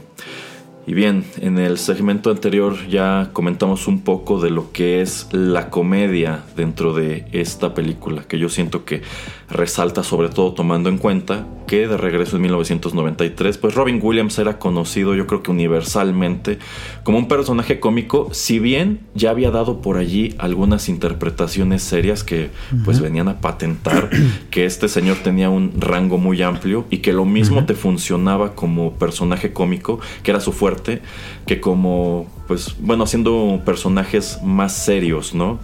[0.87, 5.69] Y bien, en el segmento anterior ya comentamos un poco de lo que es la
[5.69, 9.01] comedia dentro de esta película, que yo siento que
[9.49, 14.57] resalta sobre todo tomando en cuenta que de regreso en 1993, pues Robin Williams era
[14.57, 16.57] conocido yo creo que universalmente
[17.03, 22.49] como un personaje cómico, si bien ya había dado por allí algunas interpretaciones serias que
[22.85, 24.09] pues venían a patentar
[24.49, 28.93] que este señor tenía un rango muy amplio y que lo mismo te funcionaba como
[28.93, 31.01] personaje cómico, que era su fuerte,
[31.45, 35.59] que como pues bueno, haciendo personajes más serios, ¿no?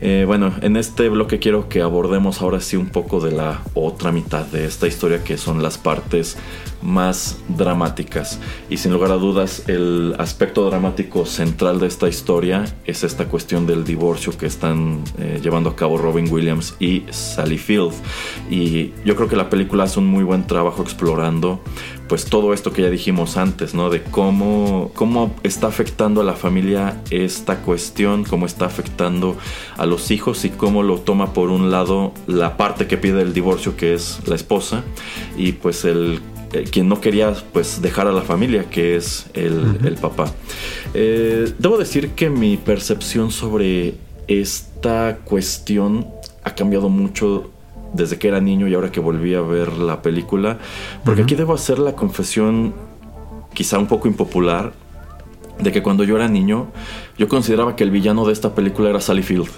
[0.00, 4.12] Eh, bueno, en este bloque quiero que abordemos ahora sí un poco de la otra
[4.12, 6.36] mitad de esta historia que son las partes
[6.82, 8.38] más dramáticas.
[8.68, 13.66] Y sin lugar a dudas, el aspecto dramático central de esta historia es esta cuestión
[13.66, 17.92] del divorcio que están eh, llevando a cabo Robin Williams y Sally Field.
[18.50, 21.60] Y yo creo que la película hace un muy buen trabajo explorando
[22.08, 23.90] pues todo esto que ya dijimos antes, ¿no?
[23.90, 29.36] De cómo, cómo está afectando a la familia esta cuestión, cómo está afectando
[29.76, 33.32] a los hijos y cómo lo toma por un lado la parte que pide el
[33.32, 34.84] divorcio, que es la esposa,
[35.36, 36.20] y pues el
[36.52, 40.32] eh, quien no quería pues dejar a la familia, que es el, el papá.
[40.94, 43.94] Eh, debo decir que mi percepción sobre
[44.28, 46.06] esta cuestión
[46.44, 47.50] ha cambiado mucho
[47.96, 50.58] desde que era niño y ahora que volví a ver la película.
[51.04, 52.74] Porque aquí debo hacer la confesión,
[53.54, 54.72] quizá un poco impopular,
[55.58, 56.68] de que cuando yo era niño,
[57.18, 59.48] yo consideraba que el villano de esta película era Sally Field.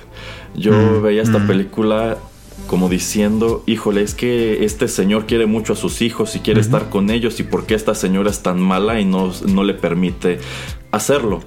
[0.54, 1.46] Yo Mm, veía esta mm.
[1.46, 2.18] película
[2.66, 6.90] como diciendo, híjole, es que este señor quiere mucho a sus hijos y quiere estar
[6.90, 10.38] con ellos y por qué esta señora es tan mala y no, no le permite
[10.90, 11.40] hacerlo.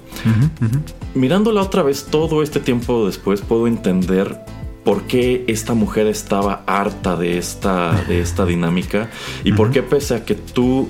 [1.14, 4.40] Mirándola otra vez todo este tiempo después puedo entender
[4.84, 9.08] por qué esta mujer estaba harta de esta, de esta dinámica
[9.44, 10.88] y por qué pese a que tú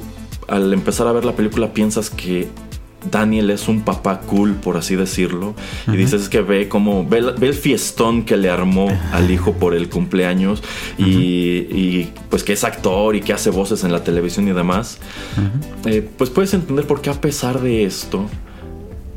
[0.48, 2.48] al empezar a ver la película piensas que
[3.10, 5.54] Daniel es un papá cool, por así decirlo,
[5.88, 9.28] y dices es que ve como ve, el- ve el fiestón que le armó al
[9.30, 10.62] hijo por el cumpleaños
[10.98, 14.98] y, y, pues que es actor y que hace voces en la televisión y demás,
[15.84, 18.26] eh, pues puedes entender por qué a pesar de esto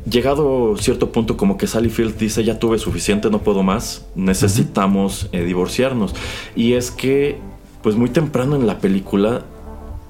[0.08, 5.28] llegado cierto punto como que Sally Field dice ya tuve suficiente, no puedo más, necesitamos
[5.32, 6.14] eh, divorciarnos.
[6.54, 7.38] Y es que
[7.82, 9.44] pues muy temprano en la película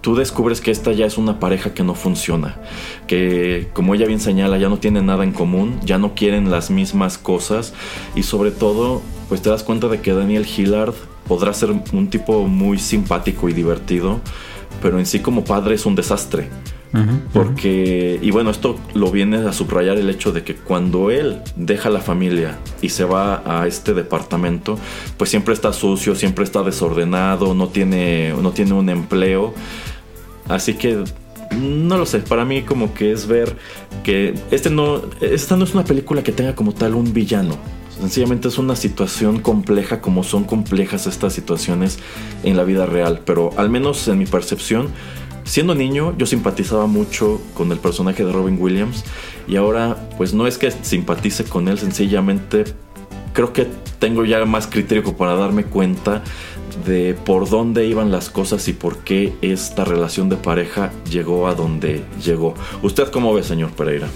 [0.00, 2.60] tú descubres que esta ya es una pareja que no funciona,
[3.06, 6.70] que como ella bien señala ya no tienen nada en común, ya no quieren las
[6.70, 7.74] mismas cosas
[8.14, 10.94] y sobre todo pues te das cuenta de que Daniel Hillard
[11.26, 14.20] podrá ser un tipo muy simpático y divertido,
[14.80, 16.48] pero en sí como padre es un desastre.
[17.32, 21.90] Porque, y bueno, esto lo viene a subrayar el hecho de que cuando él deja
[21.90, 24.78] la familia y se va a este departamento,
[25.18, 29.52] pues siempre está sucio, siempre está desordenado, no tiene, no tiene un empleo.
[30.48, 31.04] Así que,
[31.60, 33.56] no lo sé, para mí como que es ver
[34.02, 37.56] que este no, esta no es una película que tenga como tal un villano.
[38.00, 41.98] Sencillamente es una situación compleja como son complejas estas situaciones
[42.42, 43.22] en la vida real.
[43.24, 44.88] Pero al menos en mi percepción,
[45.46, 49.04] siendo niño yo simpatizaba mucho con el personaje de Robin Williams.
[49.48, 52.64] Y ahora pues no es que simpatice con él, sencillamente
[53.32, 53.66] creo que
[53.98, 56.22] tengo ya más criterio para darme cuenta
[56.86, 61.54] de por dónde iban las cosas y por qué esta relación de pareja llegó a
[61.54, 62.54] donde llegó.
[62.82, 64.08] ¿Usted cómo ve, señor Pereira?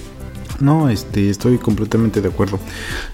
[0.58, 2.58] No, este, estoy completamente de acuerdo.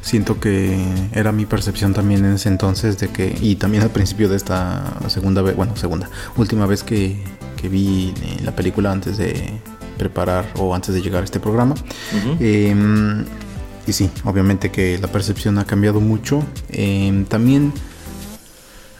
[0.01, 0.77] Siento que
[1.13, 4.99] era mi percepción también en ese entonces de que, y también al principio de esta
[5.09, 7.17] segunda vez, bueno, segunda, última vez que,
[7.67, 9.35] que vi eh, la película antes de
[9.99, 11.75] preparar o antes de llegar a este programa.
[12.39, 12.75] Eh,
[13.87, 16.45] y sí, obviamente que la percepción ha cambiado mucho.
[16.71, 17.73] Eh, también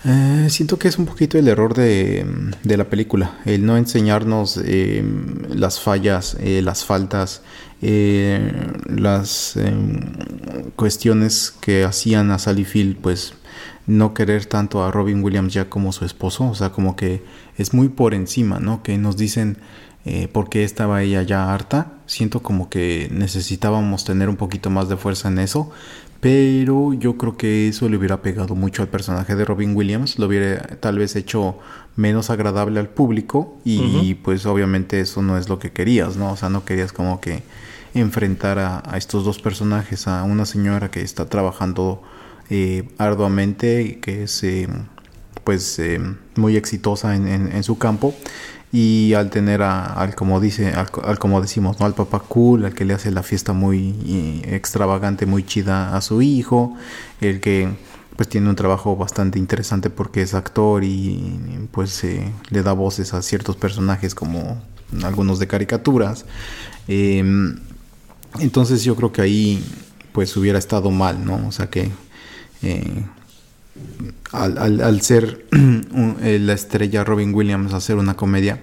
[0.05, 2.27] eh, siento que es un poquito el error de,
[2.65, 5.05] de la película, el no enseñarnos eh,
[5.49, 7.43] las fallas, eh, las faltas,
[7.81, 9.59] las
[10.77, 13.35] cuestiones que hacían a Sally Field, pues
[13.87, 17.23] no querer tanto a Robin Williams ya como su esposo, o sea, como que
[17.57, 18.83] es muy por encima, ¿no?
[18.83, 19.59] Que nos dicen
[20.05, 21.93] eh, por qué estaba ella ya harta.
[22.07, 25.71] Siento como que necesitábamos tener un poquito más de fuerza en eso.
[26.21, 30.19] Pero yo creo que eso le hubiera pegado mucho al personaje de Robin Williams.
[30.19, 31.59] Lo hubiera tal vez hecho
[31.97, 33.57] menos agradable al público.
[33.65, 36.31] Y pues obviamente eso no es lo que querías, ¿no?
[36.33, 37.43] O sea, no querías como que
[37.93, 40.07] enfrentar a, a estos dos personajes.
[40.07, 42.03] A una señora que está trabajando
[42.51, 44.69] eh, arduamente que es eh,
[45.45, 46.01] pues eh,
[46.37, 48.15] muy exitosa en, su campo
[48.73, 52.85] y al tener al como dice al, como decimos no al papá cool al que
[52.85, 56.77] le hace la fiesta muy extravagante muy chida a su hijo
[57.21, 57.69] el que
[58.17, 63.23] pues tiene un trabajo bastante interesante porque es actor y pues le da voces a
[63.23, 64.61] ciertos personajes como
[65.03, 66.25] algunos de caricaturas
[66.89, 67.59] Em,
[68.39, 69.65] entonces yo creo que ahí
[70.13, 71.47] pues hubiera estado mal, ¿no?
[71.47, 71.91] O sea que
[72.63, 73.05] eh,
[74.33, 75.47] al, ser
[76.23, 78.63] eh, la estrella Robin Williams hacer una comedia,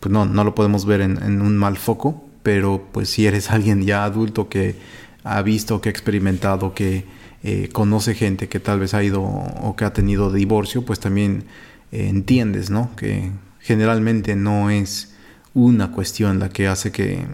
[0.00, 3.50] pues no, no lo podemos ver en, en un mal foco, pero pues si eres
[3.50, 4.76] alguien ya adulto que
[5.24, 7.04] ha visto, que ha experimentado, que
[7.42, 11.44] eh, conoce gente que tal vez ha ido o que ha tenido divorcio, pues también
[11.92, 12.94] eh, entiendes, ¿no?
[12.96, 13.30] Que
[13.60, 15.14] generalmente no es
[15.54, 17.24] una cuestión la que hace que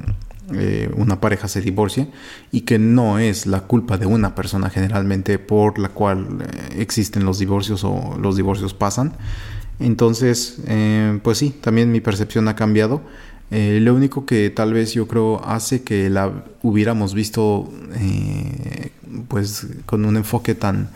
[0.54, 2.08] eh, una pareja se divorcie
[2.50, 7.24] y que no es la culpa de una persona generalmente por la cual eh, existen
[7.24, 9.12] los divorcios o los divorcios pasan.
[9.80, 13.02] Entonces, eh, pues sí, también mi percepción ha cambiado.
[13.50, 17.70] Lo único que tal vez yo creo hace que la hubiéramos visto
[19.28, 20.88] pues con un enfoque tan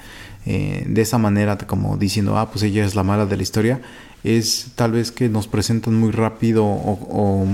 [0.47, 3.83] de esa manera como diciendo ah pues ella es la mala de la historia
[4.25, 7.47] es tal vez que nos presentan muy rápido o-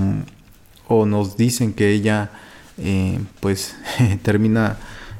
[0.87, 2.31] o nos dicen que ella
[2.77, 3.75] eh, pues
[4.21, 4.77] termina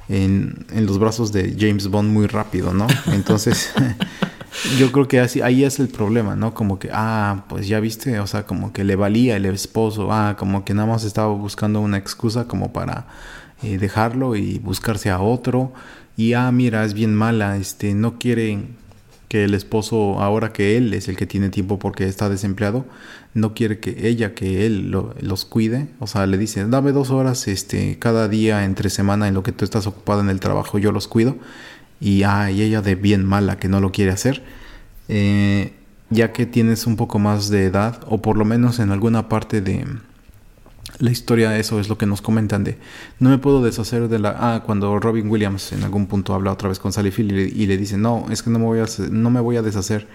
[0.09, 2.87] en, en los brazos de James Bond muy rápido, ¿no?
[3.11, 3.73] Entonces
[4.77, 6.53] yo creo que así, ahí es el problema, ¿no?
[6.53, 10.35] Como que, ah, pues ya viste, o sea, como que le valía el esposo, ah,
[10.37, 13.05] como que nada más estaba buscando una excusa como para
[13.61, 15.73] eh, dejarlo y buscarse a otro.
[16.15, 18.59] Y, ah, mira, es bien mala, este, no quiere
[19.33, 22.85] que el esposo, ahora que él es el que tiene tiempo porque está desempleado,
[23.33, 25.87] no quiere que ella, que él lo- los cuide.
[25.99, 29.51] O sea, le dice, dame dos horas este, cada día entre semana en lo que
[29.51, 31.35] tú estás ocupada en el trabajo, yo los cuido.
[31.99, 34.43] Y, ah, y ella de bien mala que no lo quiere hacer.
[35.09, 35.73] Eh,
[36.11, 39.61] ya que tienes un poco más de edad, o por lo menos en alguna parte
[39.61, 39.83] de
[41.03, 42.77] la historia, eso es lo que nos comentan de
[43.19, 46.69] no me puedo deshacer de la ah cuando Robin Williams en algún punto habla otra
[46.69, 48.79] vez con Sally Field y, le- y le dice no es que no me voy
[48.79, 50.07] a no me voy a deshacer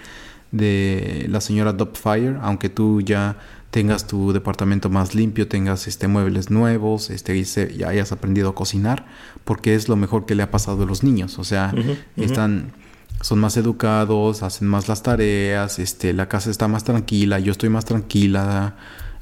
[0.52, 3.36] de la señora Dubfire aunque tú ya
[3.70, 8.48] tengas tu departamento más limpio tengas este muebles nuevos este y se- ya hayas aprendido
[8.50, 9.04] a cocinar
[9.44, 11.72] porque es lo mejor que le ha pasado a los niños o sea
[12.16, 12.72] están
[13.20, 17.68] son más educados, hacen más las tareas, este, la casa está más tranquila, yo estoy
[17.68, 18.76] más tranquila.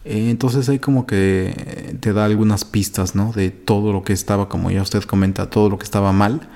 [0.07, 3.33] Eh, entonces ahí como que eh, te da algunas pistas, ¿no?
[3.33, 6.49] De todo lo que estaba, como ya usted comenta, todo lo que estaba mal.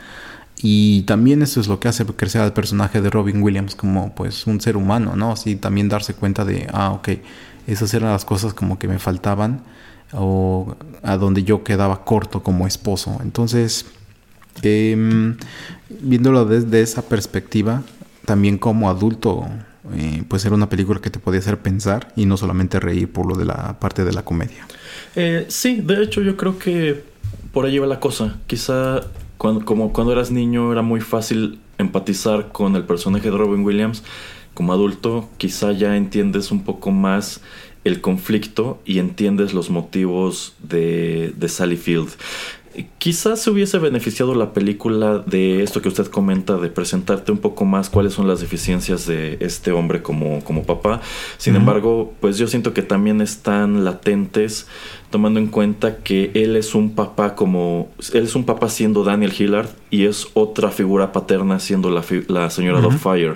[0.62, 4.46] Y también eso es lo que hace crecer al personaje de Robin Williams como pues
[4.46, 5.32] un ser humano, ¿no?
[5.32, 7.08] Así también darse cuenta de, ah, ok,
[7.66, 9.62] esas eran las cosas como que me faltaban
[10.12, 13.18] o a donde yo quedaba corto como esposo.
[13.22, 13.86] Entonces,
[14.62, 15.36] Em,
[15.88, 17.82] viéndolo desde esa perspectiva,
[18.26, 19.46] también como adulto,
[19.94, 23.26] eh, pues era una película que te podía hacer pensar y no solamente reír por
[23.26, 24.66] lo de la parte de la comedia.
[25.16, 27.02] Eh, sí, de hecho yo creo que
[27.52, 28.38] por ahí va la cosa.
[28.46, 29.00] Quizá
[29.38, 34.02] cuando, como cuando eras niño era muy fácil empatizar con el personaje de Robin Williams.
[34.54, 37.40] Como adulto quizá ya entiendes un poco más
[37.84, 42.10] el conflicto y entiendes los motivos de, de Sally Field.
[42.98, 47.64] Quizás se hubiese beneficiado la película de esto que usted comenta, de presentarte un poco
[47.64, 51.00] más cuáles son las deficiencias de este hombre como, como papá.
[51.36, 54.68] Sin embargo, pues yo siento que también están latentes,
[55.10, 57.90] tomando en cuenta que él es un papá como.
[58.14, 62.48] Él es un papá siendo Daniel Hillard y es otra figura paterna siendo la, la
[62.50, 63.34] señora Doubtfire.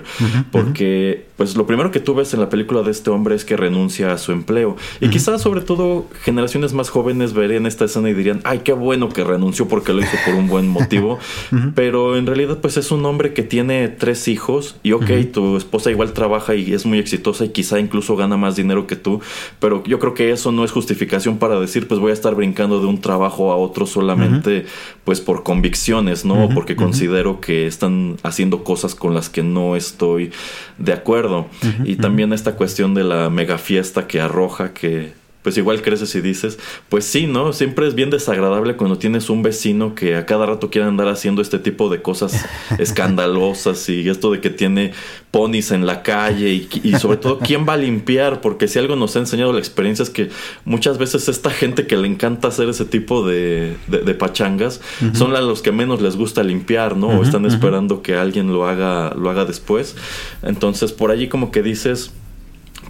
[0.51, 3.57] Porque, pues lo primero que tú ves en la película de este hombre es que
[3.57, 4.77] renuncia a su empleo.
[5.01, 9.09] Y quizás, sobre todo, generaciones más jóvenes verían esta escena y dirían: Ay, qué bueno
[9.09, 11.19] que renunció porque lo hizo por un buen motivo.
[11.75, 15.91] Pero en realidad, pues es un hombre que tiene tres hijos y, ok, tu esposa
[15.91, 19.19] igual trabaja y es muy exitosa y quizá incluso gana más dinero que tú.
[19.59, 22.79] Pero yo creo que eso no es justificación para decir, pues voy a estar brincando
[22.79, 24.65] de un trabajo a otro solamente,
[25.03, 26.49] pues por convicciones, ¿no?
[26.53, 30.31] Porque considero que están haciendo cosas con las que no estoy
[30.77, 31.47] de acuerdo.
[31.83, 35.13] y también esta cuestión de la mega fiesta que arroja, que
[35.45, 36.57] pues igual creces y dices,
[36.89, 37.53] pues sí, ¿no?
[37.53, 41.41] Siempre es bien desagradable cuando tienes un vecino que a cada rato quiere andar haciendo
[41.43, 42.45] este tipo de cosas
[42.79, 44.91] escandalosas y esto de que tiene
[45.31, 48.95] ponis en la calle y, y sobre todo quién va a limpiar, porque si algo
[48.95, 50.29] nos ha enseñado la experiencia es que
[50.65, 54.81] muchas veces esta gente que le encanta hacer ese tipo de, de- de pachangas
[55.13, 57.07] son los que menos les gusta limpiar, ¿no?
[57.07, 59.95] o están esperando que alguien lo haga, lo haga después.
[60.41, 62.11] Entonces por allí como que dices...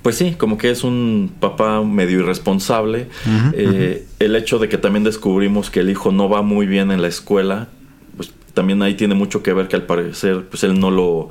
[0.05, 3.07] Pues sí, como que es un papá medio irresponsable.
[3.53, 7.01] Eh, El hecho de que también descubrimos que el hijo no va muy bien en
[7.01, 7.69] la escuela,
[8.15, 11.29] pues también ahí tiene mucho que ver que al parecer pues él no lo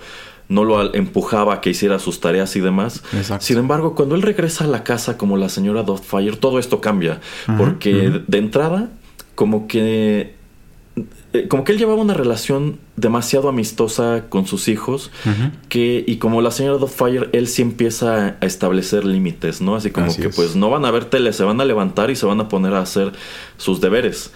[0.48, 3.04] no lo al- empujaba a que hiciera sus tareas y demás.
[3.12, 3.46] Exacto.
[3.46, 7.20] Sin embargo, cuando él regresa a la casa como la señora Doubtfire, todo esto cambia.
[7.56, 8.90] porque de- de entrada,
[9.36, 10.34] como que
[11.48, 15.10] como que él llevaba una relación demasiado amistosa con sus hijos
[15.68, 20.06] que y como la señora Doubtfire él sí empieza a establecer límites no así como
[20.06, 20.36] Así que es.
[20.36, 22.74] pues no van a ver tele se van a levantar y se van a poner
[22.74, 23.12] a hacer
[23.56, 24.30] sus deberes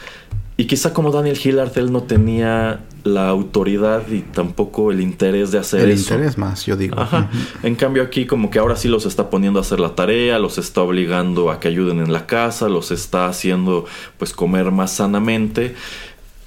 [0.56, 5.58] y quizá como Daniel Hillard él no tenía la autoridad y tampoco el interés de
[5.58, 6.98] hacer El eso interés más, yo digo.
[6.98, 7.30] Ajá.
[7.62, 10.58] En cambio aquí como que ahora sí los está poniendo a hacer la tarea, los
[10.58, 13.86] está obligando a que ayuden en la casa, los está haciendo
[14.18, 15.76] pues comer más sanamente.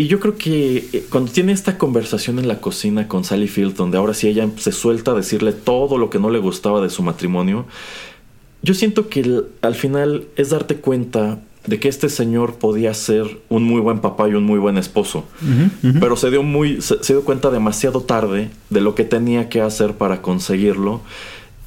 [0.01, 3.75] Y yo creo que eh, cuando tiene esta conversación en la cocina con Sally Field,
[3.75, 6.89] donde ahora sí ella se suelta a decirle todo lo que no le gustaba de
[6.89, 7.65] su matrimonio,
[8.63, 13.41] yo siento que el- al final es darte cuenta de que este señor podía ser
[13.49, 15.25] un muy buen papá y un muy buen esposo.
[15.99, 19.61] Pero se dio muy, se, se dio cuenta demasiado tarde de lo que tenía que
[19.61, 21.01] hacer para conseguirlo.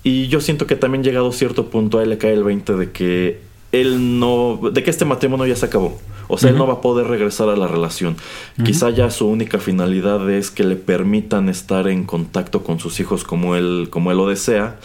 [0.02, 2.72] Y yo siento que también llegado a cierto punto a él le cae el 20
[2.74, 6.00] de que él no, de que este matrimonio ya se acabó.
[6.28, 8.16] O sea, él no va a poder regresar a la relación.
[8.64, 13.24] Quizá ya su única finalidad es que le permitan estar en contacto con sus hijos
[13.24, 14.78] como él, como él lo desea.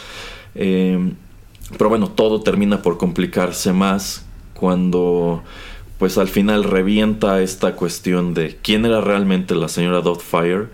[0.55, 1.13] Eh,
[1.77, 5.43] pero bueno, todo termina por complicarse más cuando
[5.97, 10.67] pues al final revienta esta cuestión de quién era realmente la señora Doubtfire.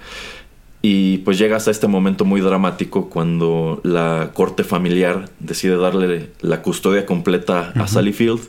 [0.84, 6.62] Y pues llegas a este momento muy dramático cuando la corte familiar decide darle la
[6.62, 8.42] custodia completa a Sally Field.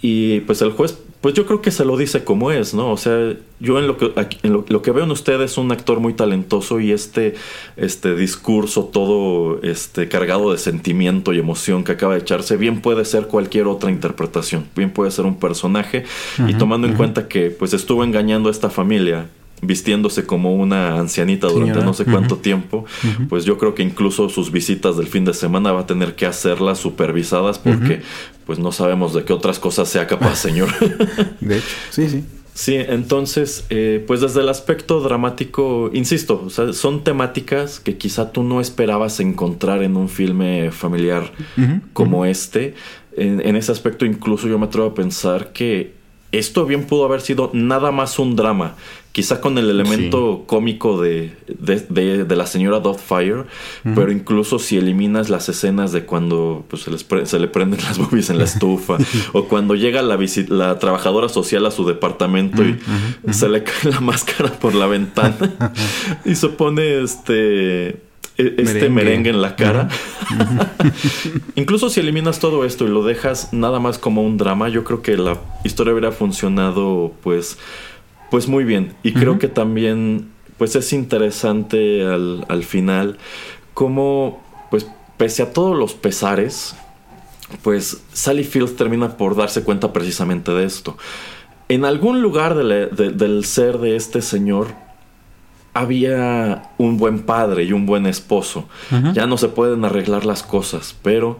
[0.00, 2.92] Y pues el juez pues yo creo que se lo dice como es, ¿no?
[2.92, 4.12] O sea, yo en lo que,
[4.44, 7.34] en lo, lo que veo en usted es un actor muy talentoso y este,
[7.76, 13.04] este discurso todo este, cargado de sentimiento y emoción que acaba de echarse, bien puede
[13.04, 16.04] ser cualquier otra interpretación, bien puede ser un personaje
[16.46, 19.26] y tomando en cuenta que pues estuvo engañando a esta familia
[19.62, 21.86] vistiéndose como una ancianita durante Señora.
[21.86, 22.84] no sé cuánto tiempo,
[23.28, 26.26] pues yo creo que incluso sus visitas del fin de semana va a tener que
[26.26, 28.02] hacerlas supervisadas porque
[28.44, 30.68] pues no sabemos de qué otras cosas sea capaz, señor.
[31.40, 32.24] De hecho, sí, sí.
[32.54, 38.32] Sí, entonces, eh, pues desde el aspecto dramático, insisto, o sea, son temáticas que quizá
[38.32, 41.30] tú no esperabas encontrar en un filme familiar
[41.92, 42.74] como este.
[43.14, 45.96] En, en ese aspecto, incluso yo me atrevo a pensar que
[46.32, 48.74] esto bien pudo haber sido nada más un drama,
[49.16, 53.44] quizá con el elemento cómico de, de, de- de la señora Doubtfire,
[53.94, 57.80] pero incluso si eliminas las escenas de cuando pues, se, les pre- se le prenden
[57.88, 58.98] las boobies en la estufa,
[59.32, 62.76] o cuando llega la, la trabajadora social a su departamento y
[63.32, 65.72] se le cae la máscara por la ventana
[66.26, 67.96] y se pone este e-
[68.36, 68.90] este Merengue.
[68.90, 69.88] merengue, en la cara.
[71.54, 75.00] Incluso si eliminas todo esto y lo dejas nada más como un drama, yo creo
[75.00, 77.56] que la historia hubiera funcionado pues,
[78.30, 78.94] pues muy bien.
[79.02, 83.18] Y creo que también pues es interesante al, al final
[83.74, 86.74] cómo pues pese a todos los pesares,
[87.62, 90.96] pues Sally Field termina por darse cuenta precisamente de esto.
[91.68, 94.68] En algún lugar de la- de- del ser de este señor
[95.74, 98.66] había un buen padre y un buen esposo.
[99.12, 101.38] Ya no se pueden arreglar las cosas, pero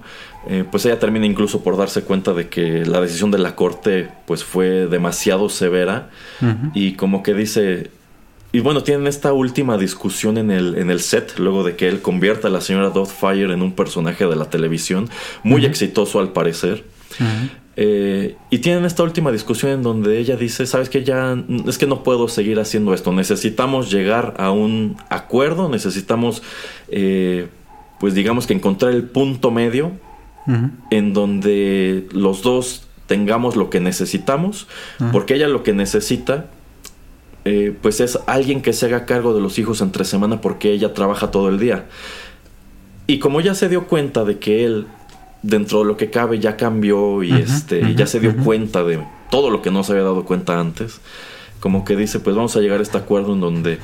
[0.48, 4.08] eh, pues ella termina incluso por darse cuenta de que la decisión de la corte
[4.26, 6.10] pues fue demasiado severa.
[6.74, 7.90] Y como que dice
[8.56, 12.00] y bueno, tienen esta última discusión en el, en el set, luego de que él
[12.00, 15.10] convierta a la señora Doubtfire en un personaje de la televisión,
[15.42, 16.84] muy exitoso al parecer.
[17.76, 21.36] Eh, y tienen esta última discusión en donde ella dice, sabes que ya
[21.66, 26.42] es que no puedo seguir haciendo esto, necesitamos llegar a un acuerdo, necesitamos,
[26.88, 27.48] eh,
[28.00, 29.92] pues digamos que encontrar el punto medio
[30.90, 34.66] en donde los dos tengamos lo que necesitamos,
[35.12, 36.46] porque ella lo que necesita
[37.48, 40.92] eh, pues es alguien que se haga cargo de los hijos entre semana porque ella
[40.94, 41.84] trabaja todo el día.
[43.06, 44.88] Y como ya se dio cuenta de que él,
[45.42, 48.98] dentro de lo que cabe, ya cambió y este, ya se dio cuenta de
[49.30, 51.00] todo lo que no se había dado cuenta antes,
[51.60, 53.78] como que dice, pues vamos a llegar a este acuerdo en donde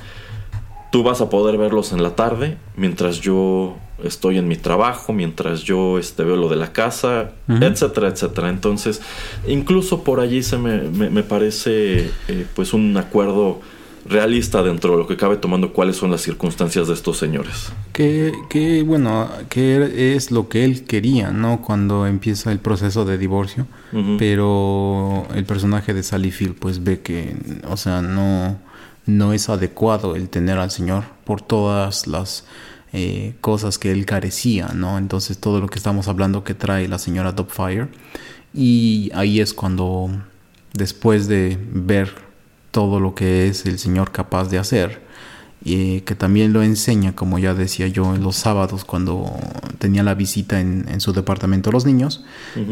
[0.92, 5.62] tú vas a poder verlos en la tarde, mientras yo estoy en mi trabajo, mientras
[5.62, 8.48] yo este, veo lo de la casa, etcétera, etcétera.
[8.50, 9.00] Entonces,
[9.48, 13.60] incluso por allí se me, me- me parece eh, pues un acuerdo
[14.04, 17.72] realista dentro de lo que cabe tomando cuáles son las circunstancias de estos señores.
[17.92, 21.62] Que, que, bueno, que es lo que él quería, ¿no?
[21.62, 23.66] Cuando empieza el proceso de divorcio.
[24.18, 27.36] Pero el personaje de Sally Field, pues ve que,
[27.68, 28.56] o sea, no,
[29.06, 32.44] no es adecuado el tener al señor por todas las
[32.92, 34.98] eh, cosas que él carecía, ¿no?
[34.98, 37.88] Entonces todo lo que estamos hablando que trae la señora Doubtfire.
[38.54, 40.10] Y ahí es cuando,
[40.74, 42.14] después de ver
[42.70, 45.02] todo lo que es el señor capaz de hacer,
[45.64, 49.32] y que también lo enseña, como ya decía yo, en los sábados cuando
[49.78, 52.24] tenía la visita en, en su departamento de los niños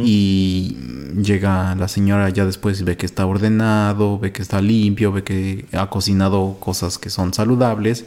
[0.05, 0.77] y
[1.23, 5.67] llega la señora ya después ve que está ordenado, ve que está limpio, ve que
[5.73, 8.05] ha cocinado cosas que son saludables,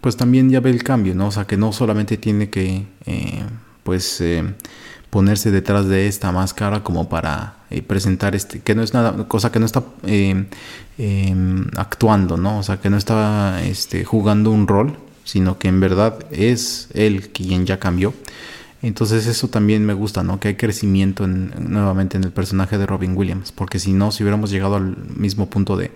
[0.00, 1.28] pues también ya ve el cambio, ¿no?
[1.28, 3.42] O sea, que no solamente tiene que, eh,
[3.82, 4.44] pues, eh,
[5.10, 9.50] ponerse detrás de esta máscara como para eh, presentar este, que no es nada, cosa
[9.50, 9.82] que no está
[10.98, 11.34] eh,
[11.76, 12.58] actuando, ¿no?
[12.58, 17.30] O sea, que no está este, jugando un rol, sino que en verdad es él
[17.30, 18.14] quien ya cambió.
[18.82, 20.38] Entonces eso también me gusta, ¿no?
[20.38, 24.22] Que hay crecimiento en- nuevamente en el personaje de Robin Williams, porque si no, si
[24.22, 25.90] hubiéramos llegado al mismo punto de,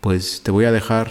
[0.00, 1.10] pues te voy a dejar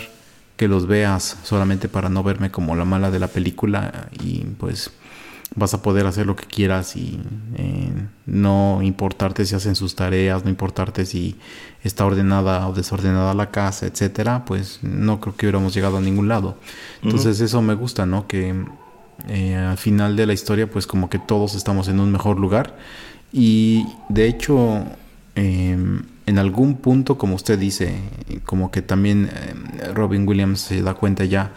[0.58, 4.92] que los veas solamente para no verme como la mala de la película y pues
[5.56, 7.20] vas a poder hacer lo que quieras y
[7.56, 7.92] eh,
[8.26, 11.36] no importarte si hacen sus tareas, no importarte si
[11.88, 16.28] está ordenada o desordenada la casa, etcétera, pues no creo que hubiéramos llegado a ningún
[16.28, 16.58] lado.
[17.02, 18.28] Entonces eso me gusta, ¿no?
[18.28, 18.54] Que
[19.28, 22.78] eh, al final de la historia, pues como que todos estamos en un mejor lugar
[23.32, 24.86] y de hecho
[25.36, 25.78] eh,
[26.28, 27.96] en algún punto, como usted dice,
[28.46, 31.52] como que también eh, Robin Williams se da cuenta ya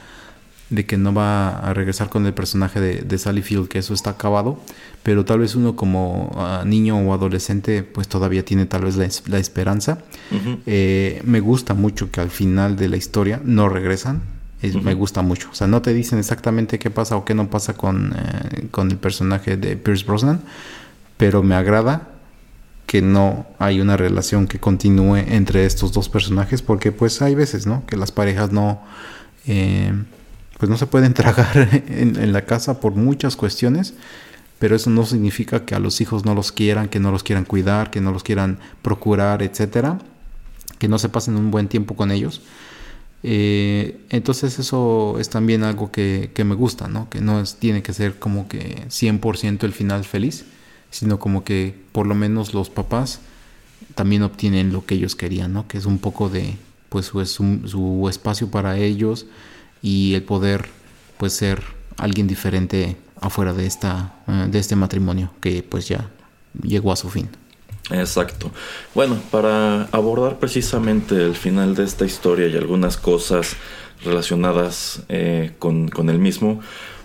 [0.71, 3.93] de que no va a regresar con el personaje de, de Sally Field, que eso
[3.93, 4.61] está acabado,
[5.03, 9.05] pero tal vez uno como ah, niño o adolescente pues todavía tiene tal vez la,
[9.07, 9.99] es- la esperanza.
[10.67, 14.23] Eh, me gusta mucho que al final de la historia no regresan,
[14.63, 17.49] es- me gusta mucho, o sea, no te dicen exactamente qué pasa o qué no
[17.49, 20.41] pasa con, eh, con el personaje de Pierce Brosnan,
[21.17, 22.09] pero me agrada
[22.87, 27.65] que no hay una relación que continúe entre estos dos personajes porque pues hay veces
[27.67, 28.83] no que las parejas no
[29.47, 29.93] eh,
[30.59, 33.95] pues no se pueden tragar en, en la casa por muchas cuestiones
[34.61, 37.45] pero eso no significa que a los hijos no los quieran que no los quieran
[37.45, 39.99] cuidar que no los quieran procurar etcétera
[40.79, 42.41] que no se pasen un buen tiempo con ellos
[43.23, 47.11] eh, entonces eso es también algo que, que me gusta, ¿no?
[47.11, 50.45] Que no es, tiene que ser como que 100% el final feliz,
[50.91, 53.21] sino como que por lo menos los papás
[53.95, 55.69] también obtienen lo que ellos querían, ¿no?
[55.69, 56.57] Que es un poco de,
[56.89, 59.27] pues, su, su, su espacio para ellos
[59.83, 60.69] y el poder,
[61.19, 61.63] pues, ser
[61.99, 66.09] alguien diferente afuera de, esta, eh, de este matrimonio que, pues, ya
[66.63, 67.29] llegó a su fin.
[67.91, 68.51] Exacto.
[68.95, 73.57] Bueno, para abordar precisamente el final de esta historia y algunas cosas
[74.05, 76.61] relacionadas eh, con, con el mismo,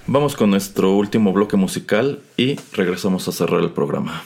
[0.08, 4.24] vamos con nuestro último bloque musical y regresamos a cerrar el programa.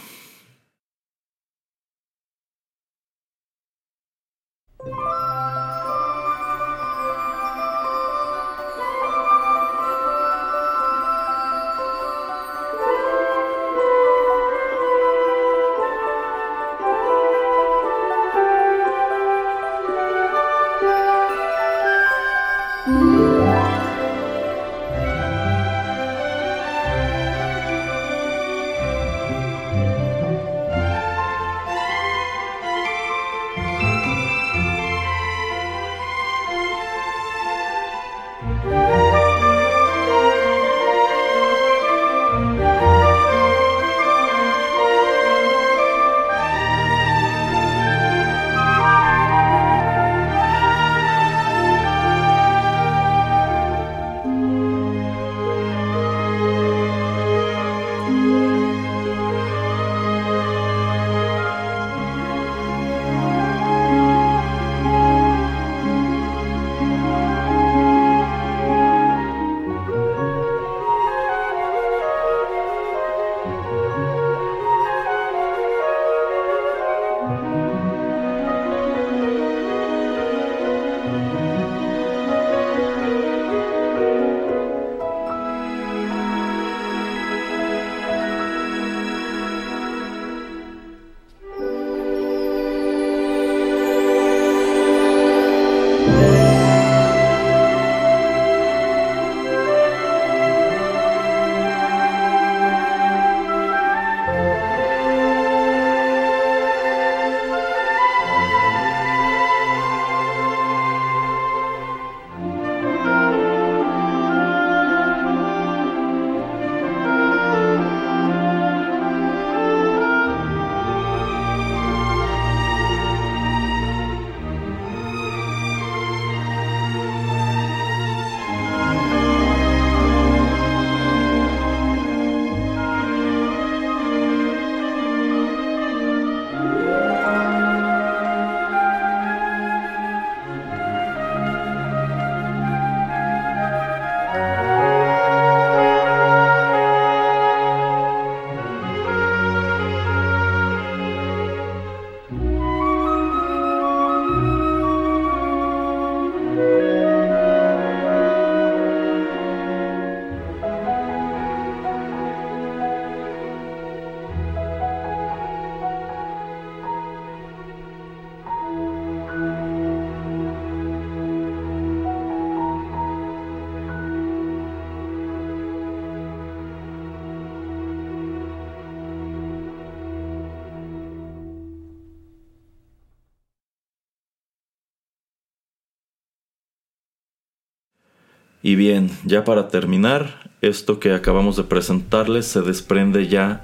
[188.69, 193.63] Y bien, ya para terminar, esto que acabamos de presentarles se desprende ya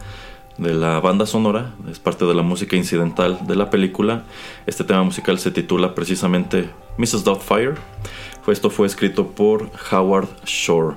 [0.57, 4.23] de la banda sonora, es parte de la música incidental de la película.
[4.65, 7.23] Este tema musical se titula precisamente Mrs.
[7.23, 7.75] Doubtfire.
[8.47, 10.95] Esto fue escrito por Howard Shore.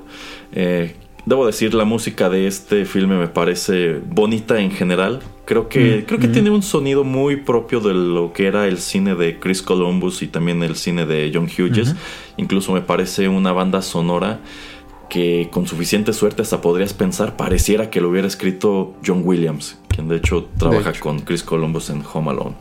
[0.53, 0.97] Eh,
[1.27, 5.21] debo decir, la música de este filme me parece bonita en general.
[5.49, 9.15] Creo que, creo que tiene un sonido muy propio de lo que era el cine
[9.15, 11.95] de Chris Columbus y también el cine de John Hughes.
[12.37, 14.41] Incluso me parece una banda sonora
[15.09, 20.09] que con suficiente suerte hasta podrías pensar pareciera que lo hubiera escrito John Williams, quien
[20.09, 21.01] de hecho trabaja hecho.
[21.01, 22.55] con Chris Columbus en Home Alone.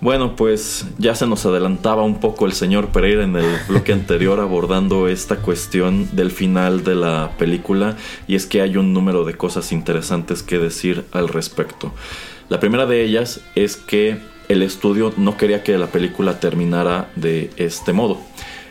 [0.00, 4.40] Bueno, pues ya se nos adelantaba un poco el señor Pereira en el bloque anterior
[4.40, 7.96] abordando esta cuestión del final de la película
[8.28, 11.94] y es que hay un número de cosas interesantes que decir al respecto.
[12.50, 14.18] La primera de ellas es que
[14.48, 18.20] el estudio no quería que la película terminara de este modo.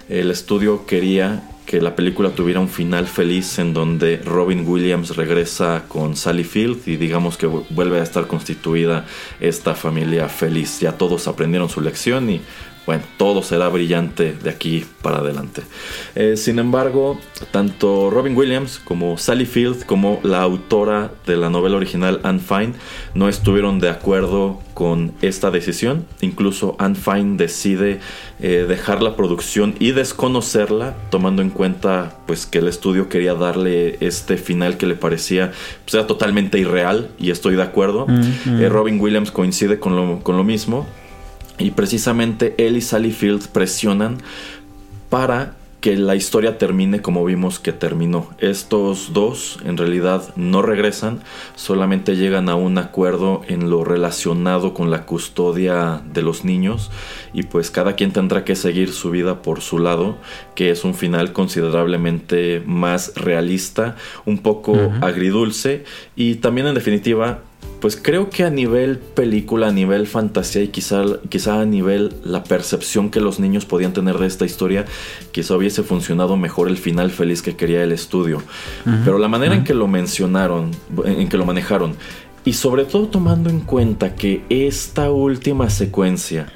[0.09, 5.85] El estudio quería que la película tuviera un final feliz en donde Robin Williams regresa
[5.87, 9.05] con Sally Field y digamos que vu- vuelve a estar constituida
[9.39, 10.79] esta familia feliz.
[10.79, 12.41] Ya todos aprendieron su lección y
[12.85, 15.63] bueno, todo será brillante de aquí para adelante.
[16.15, 17.19] Eh, sin embargo,
[17.51, 22.73] tanto Robin Williams como Sally Field, como la autora de la novela original Anne Fine,
[23.13, 26.05] no estuvieron de acuerdo con esta decisión.
[26.21, 27.99] Incluso Anne Fine decide
[28.39, 33.97] eh, dejar la producción y desconocerla, tomando en cuenta pues que el estudio quería darle
[33.99, 35.51] este final que le parecía
[35.85, 38.05] pues, era totalmente irreal y estoy de acuerdo.
[38.09, 40.85] Eh, Robin Williams coincide con lo, con lo mismo.
[41.57, 44.17] Y precisamente él y Sally Field presionan
[45.09, 48.27] para que la historia termine como vimos que terminó.
[48.39, 51.19] Estos dos en realidad no regresan,
[51.55, 56.89] solamente llegan a un acuerdo en lo relacionado con la custodia de los niños
[57.33, 60.17] y pues cada quien tendrá que seguir su vida por su lado,
[60.55, 63.95] que es un final considerablemente más realista,
[64.25, 65.83] un poco agridulce
[66.15, 67.43] y también en definitiva
[67.79, 72.43] pues creo que a nivel película, a nivel fantasía y quizá, quizá a nivel la
[72.43, 74.85] percepción que los niños podían tener de esta historia,
[75.31, 78.41] quizá hubiese funcionado mejor el final feliz que quería el estudio.
[79.03, 80.71] Pero la manera en que lo mencionaron,
[81.05, 81.95] en que lo manejaron,
[82.43, 86.47] y sobre todo tomando en cuenta que esta última secuencia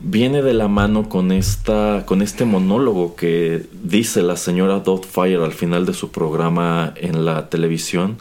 [0.00, 5.52] viene de la mano con esta con este monólogo que dice la señora Doubtfire al
[5.52, 8.18] final de su programa en la televisión.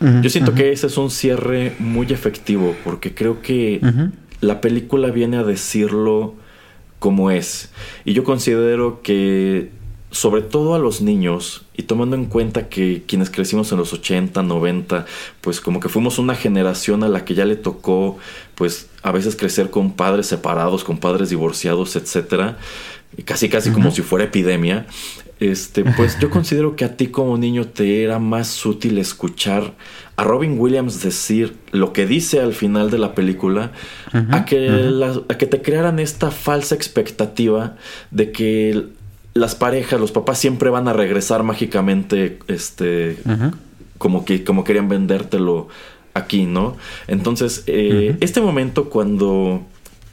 [0.00, 3.80] Yo siento que ese es un cierre muy efectivo porque creo que
[4.40, 6.34] la película viene a decirlo
[6.98, 7.70] como es.
[8.04, 9.70] Y yo considero que
[10.10, 14.44] sobre todo a los niños, y tomando en cuenta que quienes crecimos en los 80,
[14.44, 15.06] 90,
[15.40, 18.16] pues como que fuimos una generación a la que ya le tocó,
[18.54, 22.58] pues a veces crecer con padres separados, con padres divorciados, etcétera,
[23.24, 24.86] casi casi como si fuera epidemia.
[25.40, 29.74] Este, pues yo considero que a ti como niño te era más útil escuchar
[30.16, 33.72] a Robin Williams decir lo que dice al final de la película
[34.30, 37.76] a, que la- a que te crearan esta falsa expectativa
[38.10, 38.84] de que
[39.34, 43.18] las parejas, los papás siempre van a regresar mágicamente, este,
[43.98, 45.68] como que como querían vendértelo
[46.14, 46.76] aquí, ¿no?
[47.08, 49.62] Entonces, eh, este momento cuando,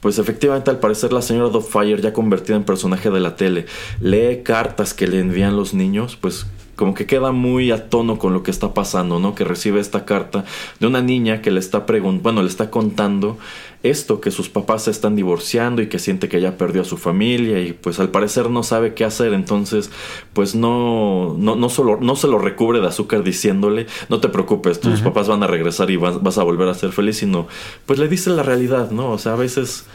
[0.02, 3.66] pues efectivamente al parecer la señora Doubtfire ya convertida en personaje de la tele,
[4.02, 8.34] lee cartas que le envían los niños, pues como que queda muy a tono con
[8.34, 9.36] lo que está pasando, ¿no?
[9.36, 10.46] Que recibe esta carta
[10.80, 13.38] de una niña que le está preguntando, bueno, le está contando
[13.84, 16.98] esto, que sus papás se están divorciando y que siente que ya perdió a su
[16.98, 19.90] familia y pues al parecer no sabe qué hacer, entonces
[20.34, 24.80] pues no, no, no, solo, no se lo recubre de azúcar diciéndole, no te preocupes,
[24.80, 27.48] tus papás van a regresar y vas, vas a volver a ser feliz, sino
[27.86, 29.12] pues le dice la realidad, ¿no?
[29.12, 29.86] O sea, a veces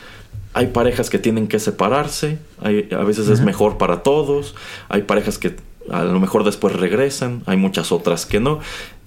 [0.52, 4.54] hay parejas que tienen que separarse, hay, a veces es mejor para todos,
[4.88, 5.54] hay parejas que
[5.90, 8.60] a lo mejor después regresan, hay muchas otras que no,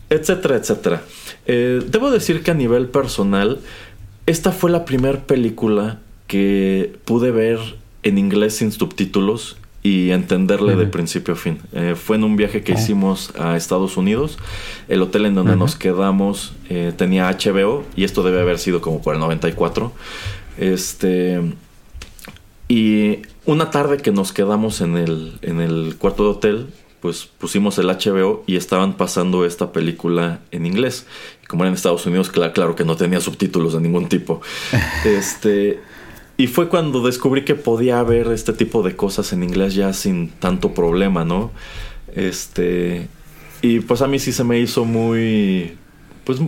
[0.09, 1.01] etcétera, etcétera.
[1.45, 3.59] Eh, debo decir que a nivel personal,
[4.29, 7.59] esta fue la primera película que pude ver
[8.03, 11.57] en inglés sin subtítulos y entenderle de principio a fin.
[11.73, 14.37] Eh, fue en un viaje que hicimos a Estados Unidos.
[14.87, 19.01] El hotel en donde nos quedamos eh, tenía HBO y esto debe haber sido como
[19.01, 19.91] por el 94.
[20.59, 21.41] Este.
[22.67, 26.67] Y una tarde que nos quedamos en el, en el cuarto de hotel,
[26.99, 31.07] pues pusimos el HBO y estaban pasando esta película en inglés.
[31.49, 34.41] Como era en Estados Unidos, claro, claro que no tenía subtítulos de ningún tipo.
[35.03, 35.79] este.
[36.37, 40.29] Y fue cuando descubrí que podía haber este tipo de cosas en inglés ya sin
[40.29, 41.51] tanto problema, ¿no?
[42.15, 43.07] Este.
[43.63, 45.75] Y pues a mí sí se me hizo muy.
[46.23, 46.39] Pues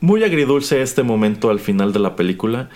[0.00, 2.68] muy agridulce este momento al final de la película.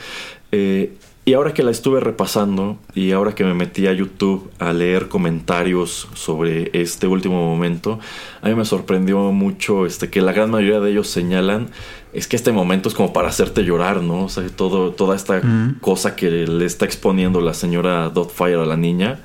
[0.52, 0.94] Eh,
[1.28, 5.08] Y ahora que la estuve repasando y ahora que me metí a YouTube a leer
[5.08, 7.98] comentarios sobre este último momento,
[8.42, 11.66] a mí me sorprendió mucho este, que la gran mayoría de ellos señalan
[12.12, 14.26] es que este momento es como para hacerte llorar, ¿no?
[14.26, 15.42] O sea, todo, toda esta
[15.80, 19.18] cosa que le está exponiendo la señora Dotfire a la niña,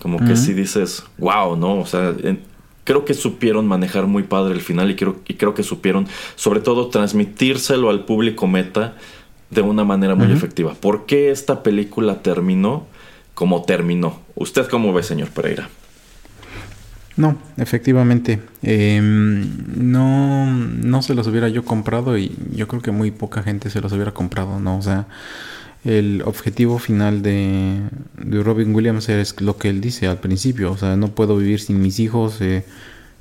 [0.00, 1.80] como que sí dices, wow, ¿no?
[1.80, 2.40] O sea, en-
[2.84, 6.06] creo que supieron manejar muy padre el final y creo, y creo que supieron,
[6.36, 8.96] sobre todo, transmitírselo al público meta
[9.54, 10.74] de una manera muy efectiva.
[10.74, 12.86] ¿Por qué esta película terminó
[13.34, 14.20] como terminó?
[14.34, 15.68] ¿Usted cómo ve, señor Pereira?
[17.16, 18.40] No, efectivamente.
[18.62, 23.68] eh, no, no se los hubiera yo comprado y yo creo que muy poca gente
[23.70, 24.78] se los hubiera comprado, ¿no?
[24.78, 25.06] O sea,
[25.84, 27.80] el objetivo final de,
[28.16, 30.72] de Robin Williams es lo que él dice al principio.
[30.72, 32.40] O sea, no puedo vivir sin mis hijos.
[32.40, 32.64] eh,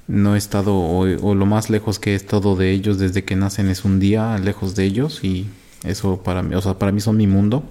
[0.08, 3.36] no he estado, o, o lo más lejos que he estado de ellos desde que
[3.38, 5.48] nacen es un día lejos de ellos y
[5.84, 7.64] eso para mí, o sea, para mí son mi mundo.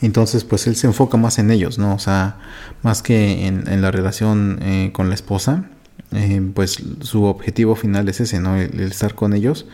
[0.00, 1.94] Entonces, pues él se enfoca más en ellos, ¿no?
[1.94, 2.38] O sea,
[2.82, 5.70] más que en, la relación eh, con la esposa,
[6.12, 8.56] eh, pues su objetivo final es ese, ¿no?
[8.56, 9.66] El, el estar con ellos.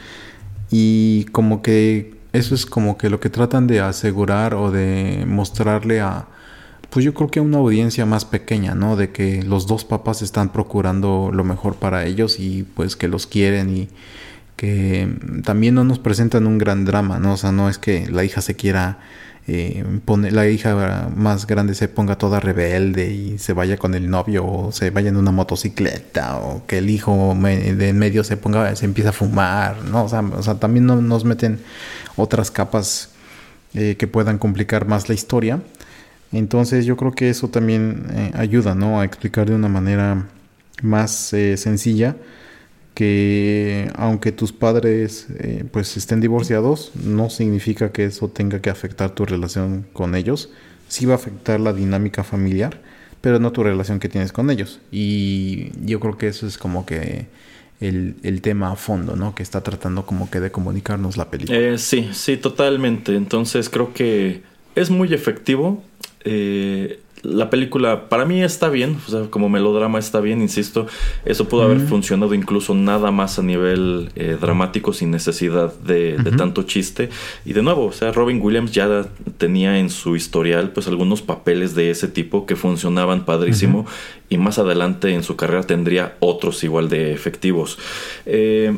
[0.71, 6.01] Y como que eso es como que lo que tratan de asegurar o de mostrarle
[6.01, 6.29] a,
[6.91, 8.97] pues yo creo que a una audiencia más pequeña, ¿no?
[8.97, 13.27] De que los dos papás están procurando lo mejor para ellos y pues que los
[13.27, 13.89] quieren y
[14.61, 15.09] que
[15.43, 17.33] también no nos presentan un gran drama, ¿no?
[17.33, 18.99] O sea, no es que la hija se quiera
[19.49, 24.11] eh, pone, la hija más grande se ponga toda rebelde y se vaya con el
[24.11, 28.37] novio o se vaya en una motocicleta o que el hijo de en medio se
[28.37, 30.05] ponga se empieza a fumar, ¿no?
[30.05, 31.59] O sea, o sea, también no nos meten
[32.17, 33.13] otras capas
[33.73, 35.63] eh, que puedan complicar más la historia.
[36.33, 39.01] Entonces yo creo que eso también eh, ayuda, ¿no?
[39.01, 40.27] A explicar de una manera
[40.83, 42.15] más sencilla
[42.95, 49.11] que aunque tus padres eh, pues estén divorciados, no significa que eso tenga que afectar
[49.15, 50.51] tu relación con ellos.
[50.89, 52.83] Sí va a afectar la dinámica familiar,
[53.21, 54.81] pero no tu relación que tienes con ellos.
[54.91, 57.27] Y yo creo que eso es como que
[57.81, 59.35] el, el tema a fondo, ¿no?
[59.35, 61.59] Que está tratando como que de comunicarnos la película.
[61.59, 63.15] Eh, sí, sí, totalmente.
[63.15, 64.43] Entonces creo que
[64.75, 65.83] es muy efectivo.
[66.25, 70.87] Eh, la película para mí está bien, o sea, como melodrama está bien, insisto.
[71.25, 76.33] Eso pudo haber funcionado incluso nada más a nivel eh, dramático sin necesidad de, de
[76.33, 77.11] tanto chiste.
[77.45, 79.07] Y de nuevo, o sea, Robin Williams ya
[79.39, 83.87] tenía en su historial pues algunos papeles de ese tipo que funcionaban padrísimo
[84.29, 87.79] y más adelante en su carrera tendría otros igual de efectivos.
[88.27, 88.75] Eh,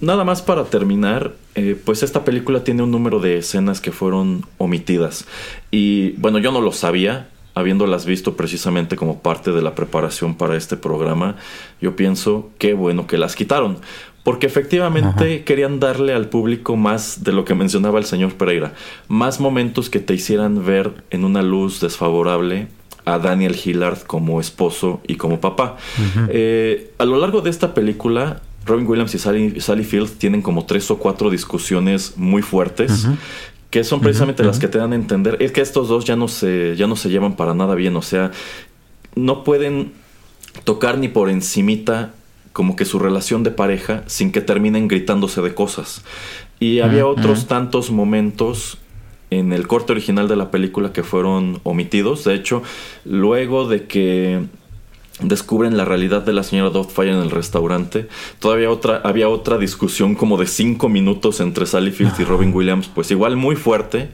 [0.00, 4.46] Nada más para terminar, eh, pues esta película tiene un número de escenas que fueron
[4.56, 5.26] omitidas.
[5.72, 7.28] Y bueno, yo no lo sabía,
[7.58, 11.36] habiéndolas visto precisamente como parte de la preparación para este programa.
[11.80, 13.78] Yo pienso qué bueno que las quitaron.
[14.22, 18.74] Porque efectivamente querían darle al público más de lo que mencionaba el señor Pereira.
[19.08, 22.68] Más momentos que te hicieran ver en una luz desfavorable
[23.06, 25.78] a Daniel Hillard como esposo y como papá.
[26.28, 30.66] Eh, a lo largo de esta película, Robin Williams y Sally, Sally Field tienen como
[30.66, 33.08] tres o cuatro discusiones muy fuertes.
[33.70, 35.36] Que son precisamente las que te dan a entender.
[35.40, 37.96] Es que estos dos ya no se, ya no se llevan para nada bien.
[37.96, 38.30] O sea,
[39.14, 39.92] no pueden
[40.64, 42.14] tocar ni por encimita
[42.52, 46.02] como que su relación de pareja sin que terminen gritándose de cosas.
[46.60, 48.78] Y había otros tantos momentos
[49.30, 52.24] en el corte original de la película que fueron omitidos.
[52.24, 52.62] De hecho,
[53.04, 54.40] luego de que
[55.20, 58.08] descubren la realidad de la señora Doubtfire en el restaurante.
[58.38, 62.88] Todavía otra, había otra discusión como de cinco minutos entre Sally Field y Robin Williams,
[62.94, 64.08] pues igual muy fuerte.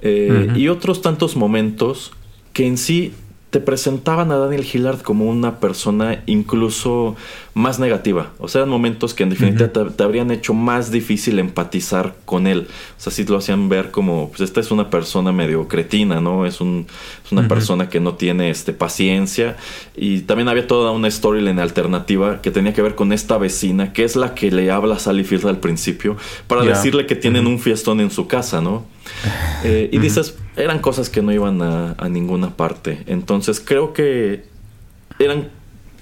[0.00, 2.12] Eh, Y otros tantos momentos
[2.52, 3.12] que en sí
[3.52, 7.16] te presentaban a Daniel Hillard como una persona incluso
[7.52, 8.32] más negativa.
[8.38, 12.46] O sea, eran momentos que en definitiva te, te habrían hecho más difícil empatizar con
[12.46, 12.66] él.
[12.96, 16.46] O sea, sí lo hacían ver como, pues esta es una persona medio cretina, ¿no?
[16.46, 16.86] Es, un,
[17.22, 19.58] es una persona que no tiene este, paciencia.
[19.94, 24.04] Y también había toda una storyline alternativa que tenía que ver con esta vecina, que
[24.04, 27.58] es la que le habla a Sally Field al principio, para decirle que tienen un
[27.58, 28.86] fiestón en su casa, ¿no?
[29.64, 33.02] Eh, y dices, eran cosas que no iban a, a ninguna parte.
[33.06, 34.44] Entonces creo que
[35.18, 35.50] eran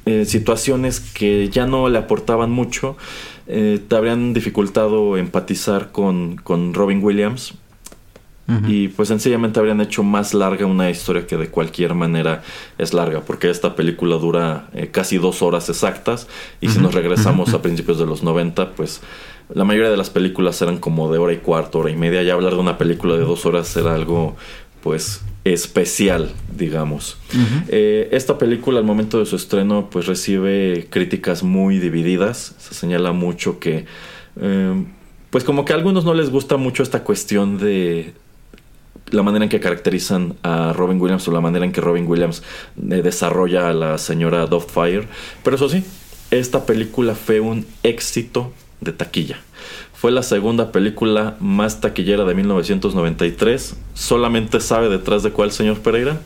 [0.07, 2.97] eh, situaciones que ya no le aportaban mucho.
[3.47, 7.55] Eh, te habrían dificultado empatizar con, con Robin Williams.
[8.67, 12.43] Y pues sencillamente habrían hecho más larga una historia que de cualquier manera
[12.79, 16.27] es larga, porque esta película dura eh, casi dos horas exactas.
[16.61, 19.03] Y si nos regresamos a principios de los 90, pues
[19.55, 22.23] la mayoría de las películas eran como de hora y cuarto, hora y media.
[22.23, 24.37] Ya hablar de una película de dos horas era algo,
[24.83, 27.19] pues, especial, digamos.
[27.69, 32.55] Eh, esta película, al momento de su estreno, pues recibe críticas muy divididas.
[32.59, 33.87] Se señala mucho que,
[34.41, 34.85] eh,
[35.31, 38.13] pues, como que a algunos no les gusta mucho esta cuestión de
[39.11, 42.43] la manera en que caracterizan a Robin Williams o la manera en que Robin Williams
[42.77, 45.09] eh, desarrolla a la señora Doubtfire.
[45.43, 45.83] Pero eso sí,
[46.31, 49.39] esta película fue un éxito de taquilla.
[49.95, 53.77] Fue la segunda película más taquillera de 1993.
[53.95, 56.19] Solamente sabe detrás de cuál, señor Pereira.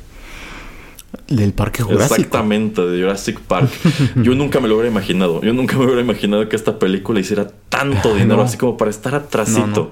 [1.29, 2.15] Del Parque Jurásico.
[2.17, 3.71] Exactamente, de Jurassic Park.
[4.17, 5.41] Yo nunca me lo hubiera imaginado.
[5.43, 8.43] Yo nunca me hubiera imaginado que esta película hiciera tanto dinero, No.
[8.43, 9.91] así como para estar atrasito No, no.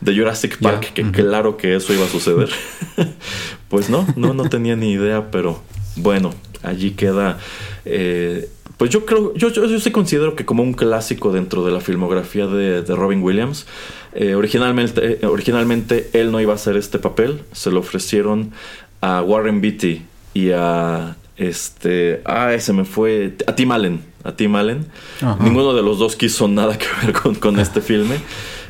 [0.00, 2.50] de Jurassic Park, que claro que eso iba a suceder.
[3.68, 5.62] pues no, no, no tenía ni idea, pero
[5.96, 7.38] bueno, allí queda.
[7.84, 11.72] eh, pues yo creo, yo, yo, yo sí considero que como un clásico dentro de
[11.72, 13.66] la filmografía de, de Robin Williams.
[14.12, 18.52] Eh, originalmente, eh, originalmente él no iba a hacer este papel, se lo ofrecieron
[19.00, 20.02] a Warren Beatty
[20.34, 24.86] y a este, ah, se me fue, a Tim Allen, a Tim Allen.
[25.20, 25.38] Ajá.
[25.42, 28.16] Ninguno de los dos quiso nada que ver con, con este filme.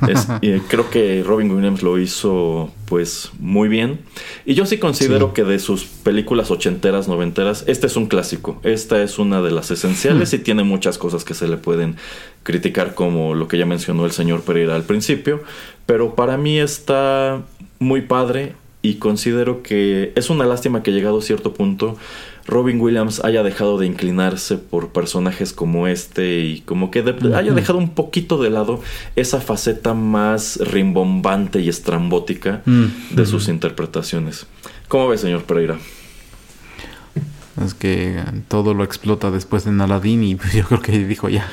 [0.07, 4.01] Es- y creo que Robin Williams lo hizo pues muy bien.
[4.45, 5.33] Y yo sí considero Sí.
[5.37, 8.61] que de sus películas ochenteras, noventeras, este es un clásico.
[8.63, 11.97] Esta es una de las esenciales y tiene muchas cosas que se le pueden
[12.43, 15.43] criticar como lo que ya mencionó el señor Pereira al principio.
[15.87, 17.41] Pero para mí está
[17.79, 21.97] muy padre y considero que es una lástima que llegado a cierto punto
[22.49, 27.53] Robin Williams haya dejado de inclinarse por personajes como este y como que de- haya
[27.53, 28.81] dejado un poquito de lado
[29.17, 32.87] esa faceta más rimbombante y estrambótica Mm,
[33.17, 34.47] de sus interpretaciones.
[34.89, 35.77] ¿Cómo ve, señor Pereira?
[37.65, 41.49] Es que todo lo explota después en Aladdin y pues yo creo que dijo ya,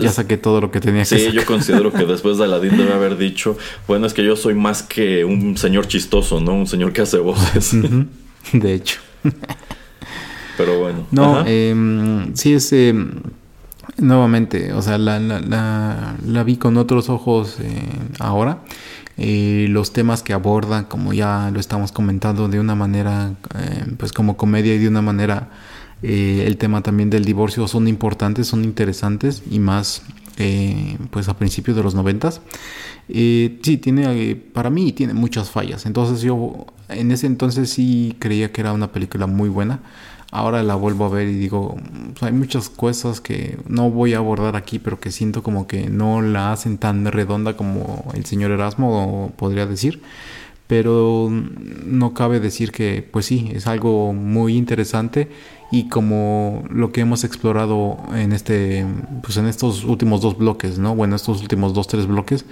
[0.00, 1.32] ya saqué todo lo que tenía que Sí, sacar.
[1.32, 3.56] yo considero que después de Aladdin debe haber dicho,
[3.86, 6.54] bueno, es que yo soy más que un señor chistoso, ¿no?
[6.54, 7.70] Un señor que hace voces.
[8.52, 8.98] De hecho.
[10.58, 11.06] Pero bueno.
[11.10, 12.94] No, eh, sí es eh,
[13.96, 17.80] nuevamente, o sea, la, la, la, la vi con otros ojos eh,
[18.18, 18.58] ahora.
[19.16, 24.12] Eh, los temas que abordan, como ya lo estamos comentando, de una manera, eh, pues
[24.12, 25.48] como comedia y de una manera,
[26.02, 30.02] el tema también del divorcio son importantes, son interesantes y más,
[30.36, 32.40] eh, pues a principios de los noventas.
[33.08, 35.86] Eh, sí, tiene, para mí tiene muchas fallas.
[35.86, 39.80] Entonces yo en ese entonces sí creía que era una película muy buena.
[40.30, 44.18] Ahora la vuelvo a ver y digo, "Mm, hay muchas cosas que no voy a
[44.18, 48.50] abordar aquí, pero que siento como que no la hacen tan redonda como el señor
[48.50, 50.02] Erasmo podría decir.
[50.66, 55.30] Pero no cabe decir que, pues sí, es algo muy interesante
[55.70, 58.84] y como lo que hemos explorado en este,
[59.22, 60.94] pues en estos últimos dos bloques, ¿no?
[60.94, 62.44] Bueno, estos últimos dos, tres bloques,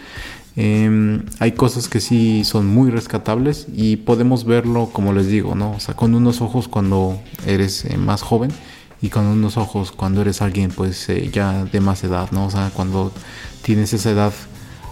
[0.57, 5.73] eh, hay cosas que sí son muy rescatables y podemos verlo, como les digo, ¿no?
[5.73, 8.51] O sea, con unos ojos cuando eres eh, más joven
[9.03, 12.47] y con unos ojos cuando eres alguien, pues eh, ya de más edad, ¿no?
[12.47, 13.13] O sea, cuando
[13.63, 14.33] tienes esa edad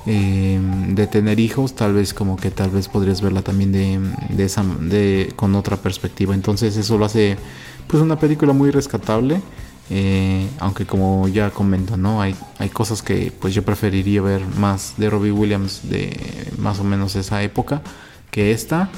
[0.06, 4.44] eh, de tener hijos, tal vez como que tal vez podrías verla también de, de
[4.44, 6.34] esa, de, con otra perspectiva.
[6.34, 7.38] Entonces eso lo hace,
[7.88, 9.40] pues, una película muy rescatable.
[9.90, 12.22] Eh, aunque como ya comento, ¿no?
[12.22, 16.84] Hay, hay cosas que pues yo preferiría ver más de Robbie Williams de más o
[16.84, 17.82] menos esa época
[18.30, 18.90] que esta.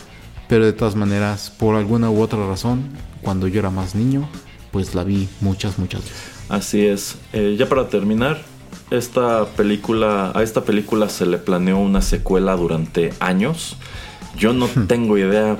[0.48, 2.84] Pero de todas maneras, por alguna u otra razón,
[3.20, 4.28] cuando yo era más niño,
[4.70, 6.36] pues la vi muchas, muchas veces.
[6.48, 7.16] Así es.
[7.32, 8.42] Eh, ya para terminar,
[8.90, 13.76] esta película, a esta película se le planeó una secuela durante años.
[14.36, 15.58] Yo no tengo idea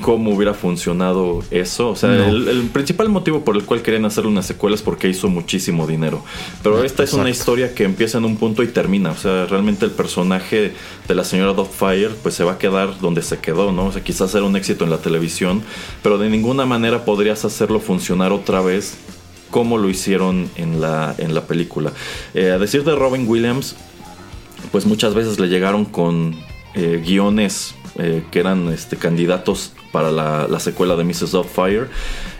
[0.00, 1.90] cómo hubiera funcionado eso.
[1.90, 2.24] O sea, No.
[2.28, 5.86] el, el principal motivo por el cual querían hacerle una secuela es porque hizo muchísimo
[5.86, 6.24] dinero.
[6.62, 9.12] Pero esta es una historia que empieza en un punto y termina.
[9.12, 10.72] O sea, realmente el personaje
[11.06, 13.86] de la señora Doubtfire pues se va a quedar donde se quedó, ¿no?
[13.86, 15.62] O sea, quizás era un éxito en la televisión,
[16.02, 18.96] pero de ninguna manera podrías hacerlo funcionar otra vez
[19.50, 21.92] como lo hicieron en la, en la película.
[22.34, 23.76] Eh, a decir de Robin Williams,
[24.72, 26.34] pues muchas veces le llegaron con
[26.74, 31.32] eh, guiones eh, que eran este, candidatos para la, la secuela de Mrs.
[31.32, 31.86] Doubtfire.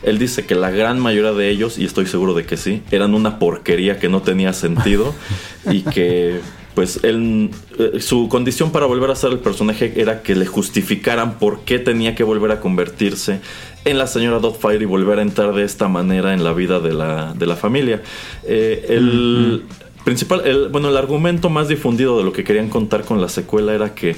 [0.02, 3.14] Él dice que la gran mayoría de ellos, y estoy seguro de que sí, eran
[3.14, 5.14] una porquería que no tenía sentido
[5.70, 6.40] y que
[6.74, 11.38] pues él, eh, su condición para volver a ser el personaje era que le justificaran
[11.38, 13.40] por qué tenía que volver a convertirse
[13.84, 16.92] en la señora Doubtfire y volver a entrar de esta manera en la vida de
[16.92, 18.02] la, de la familia.
[18.44, 19.62] Eh, el
[20.04, 23.72] principal, el, bueno, el argumento más difundido de lo que querían contar con la secuela
[23.72, 24.16] era que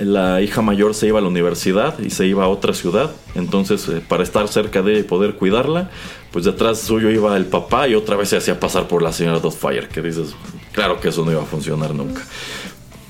[0.00, 3.10] la hija mayor se iba a la universidad y se iba a otra ciudad.
[3.34, 5.90] Entonces, eh, para estar cerca de ella y poder cuidarla,
[6.32, 9.38] pues detrás suyo iba el papá y otra vez se hacía pasar por la señora
[9.38, 9.88] Doubtfire.
[9.88, 10.34] Que dices,
[10.72, 12.22] claro que eso no iba a funcionar nunca.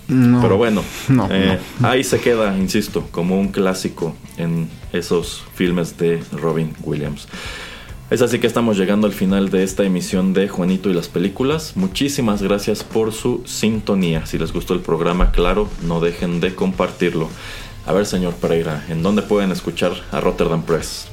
[0.06, 5.96] No, Pero bueno, no, eh, ahí se queda, insisto, como un clásico en esos filmes
[5.96, 7.26] de Robin Williams.
[8.10, 11.72] Es así que estamos llegando al final de esta emisión de Juanito y las películas.
[11.74, 14.26] Muchísimas gracias por su sintonía.
[14.26, 17.30] Si les gustó el programa, claro, no dejen de compartirlo.
[17.86, 21.08] A ver, señor Pereira, ¿en dónde pueden escuchar a Rotterdam Press?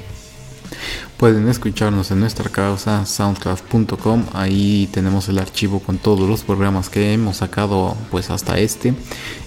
[1.15, 4.25] Pueden escucharnos en nuestra causa soundcloud.com.
[4.33, 8.93] Ahí tenemos el archivo con todos los programas que hemos sacado pues hasta este.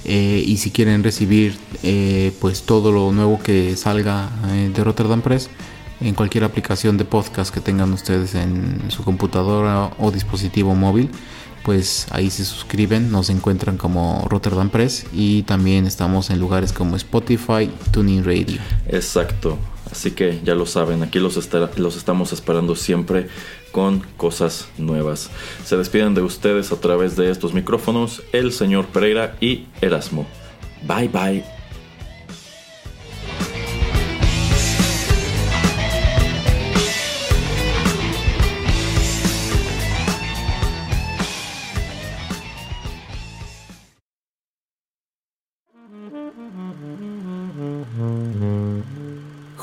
[0.06, 5.20] Eh, y si quieren recibir eh, pues todo lo nuevo que salga eh, de Rotterdam
[5.20, 5.50] Press
[6.08, 11.10] en cualquier aplicación de podcast que tengan ustedes en su computadora o dispositivo móvil,
[11.64, 16.96] pues ahí se suscriben, nos encuentran como Rotterdam Press y también estamos en lugares como
[16.96, 18.60] Spotify, Tuning Radio.
[18.86, 19.58] Exacto.
[19.90, 21.38] Así que ya lo saben, aquí los,
[21.76, 23.28] los estamos esperando siempre
[23.70, 25.30] con cosas nuevas.
[25.64, 30.26] Se despiden de ustedes a través de estos micrófonos el señor Pereira y Erasmo.
[30.86, 31.53] Bye bye.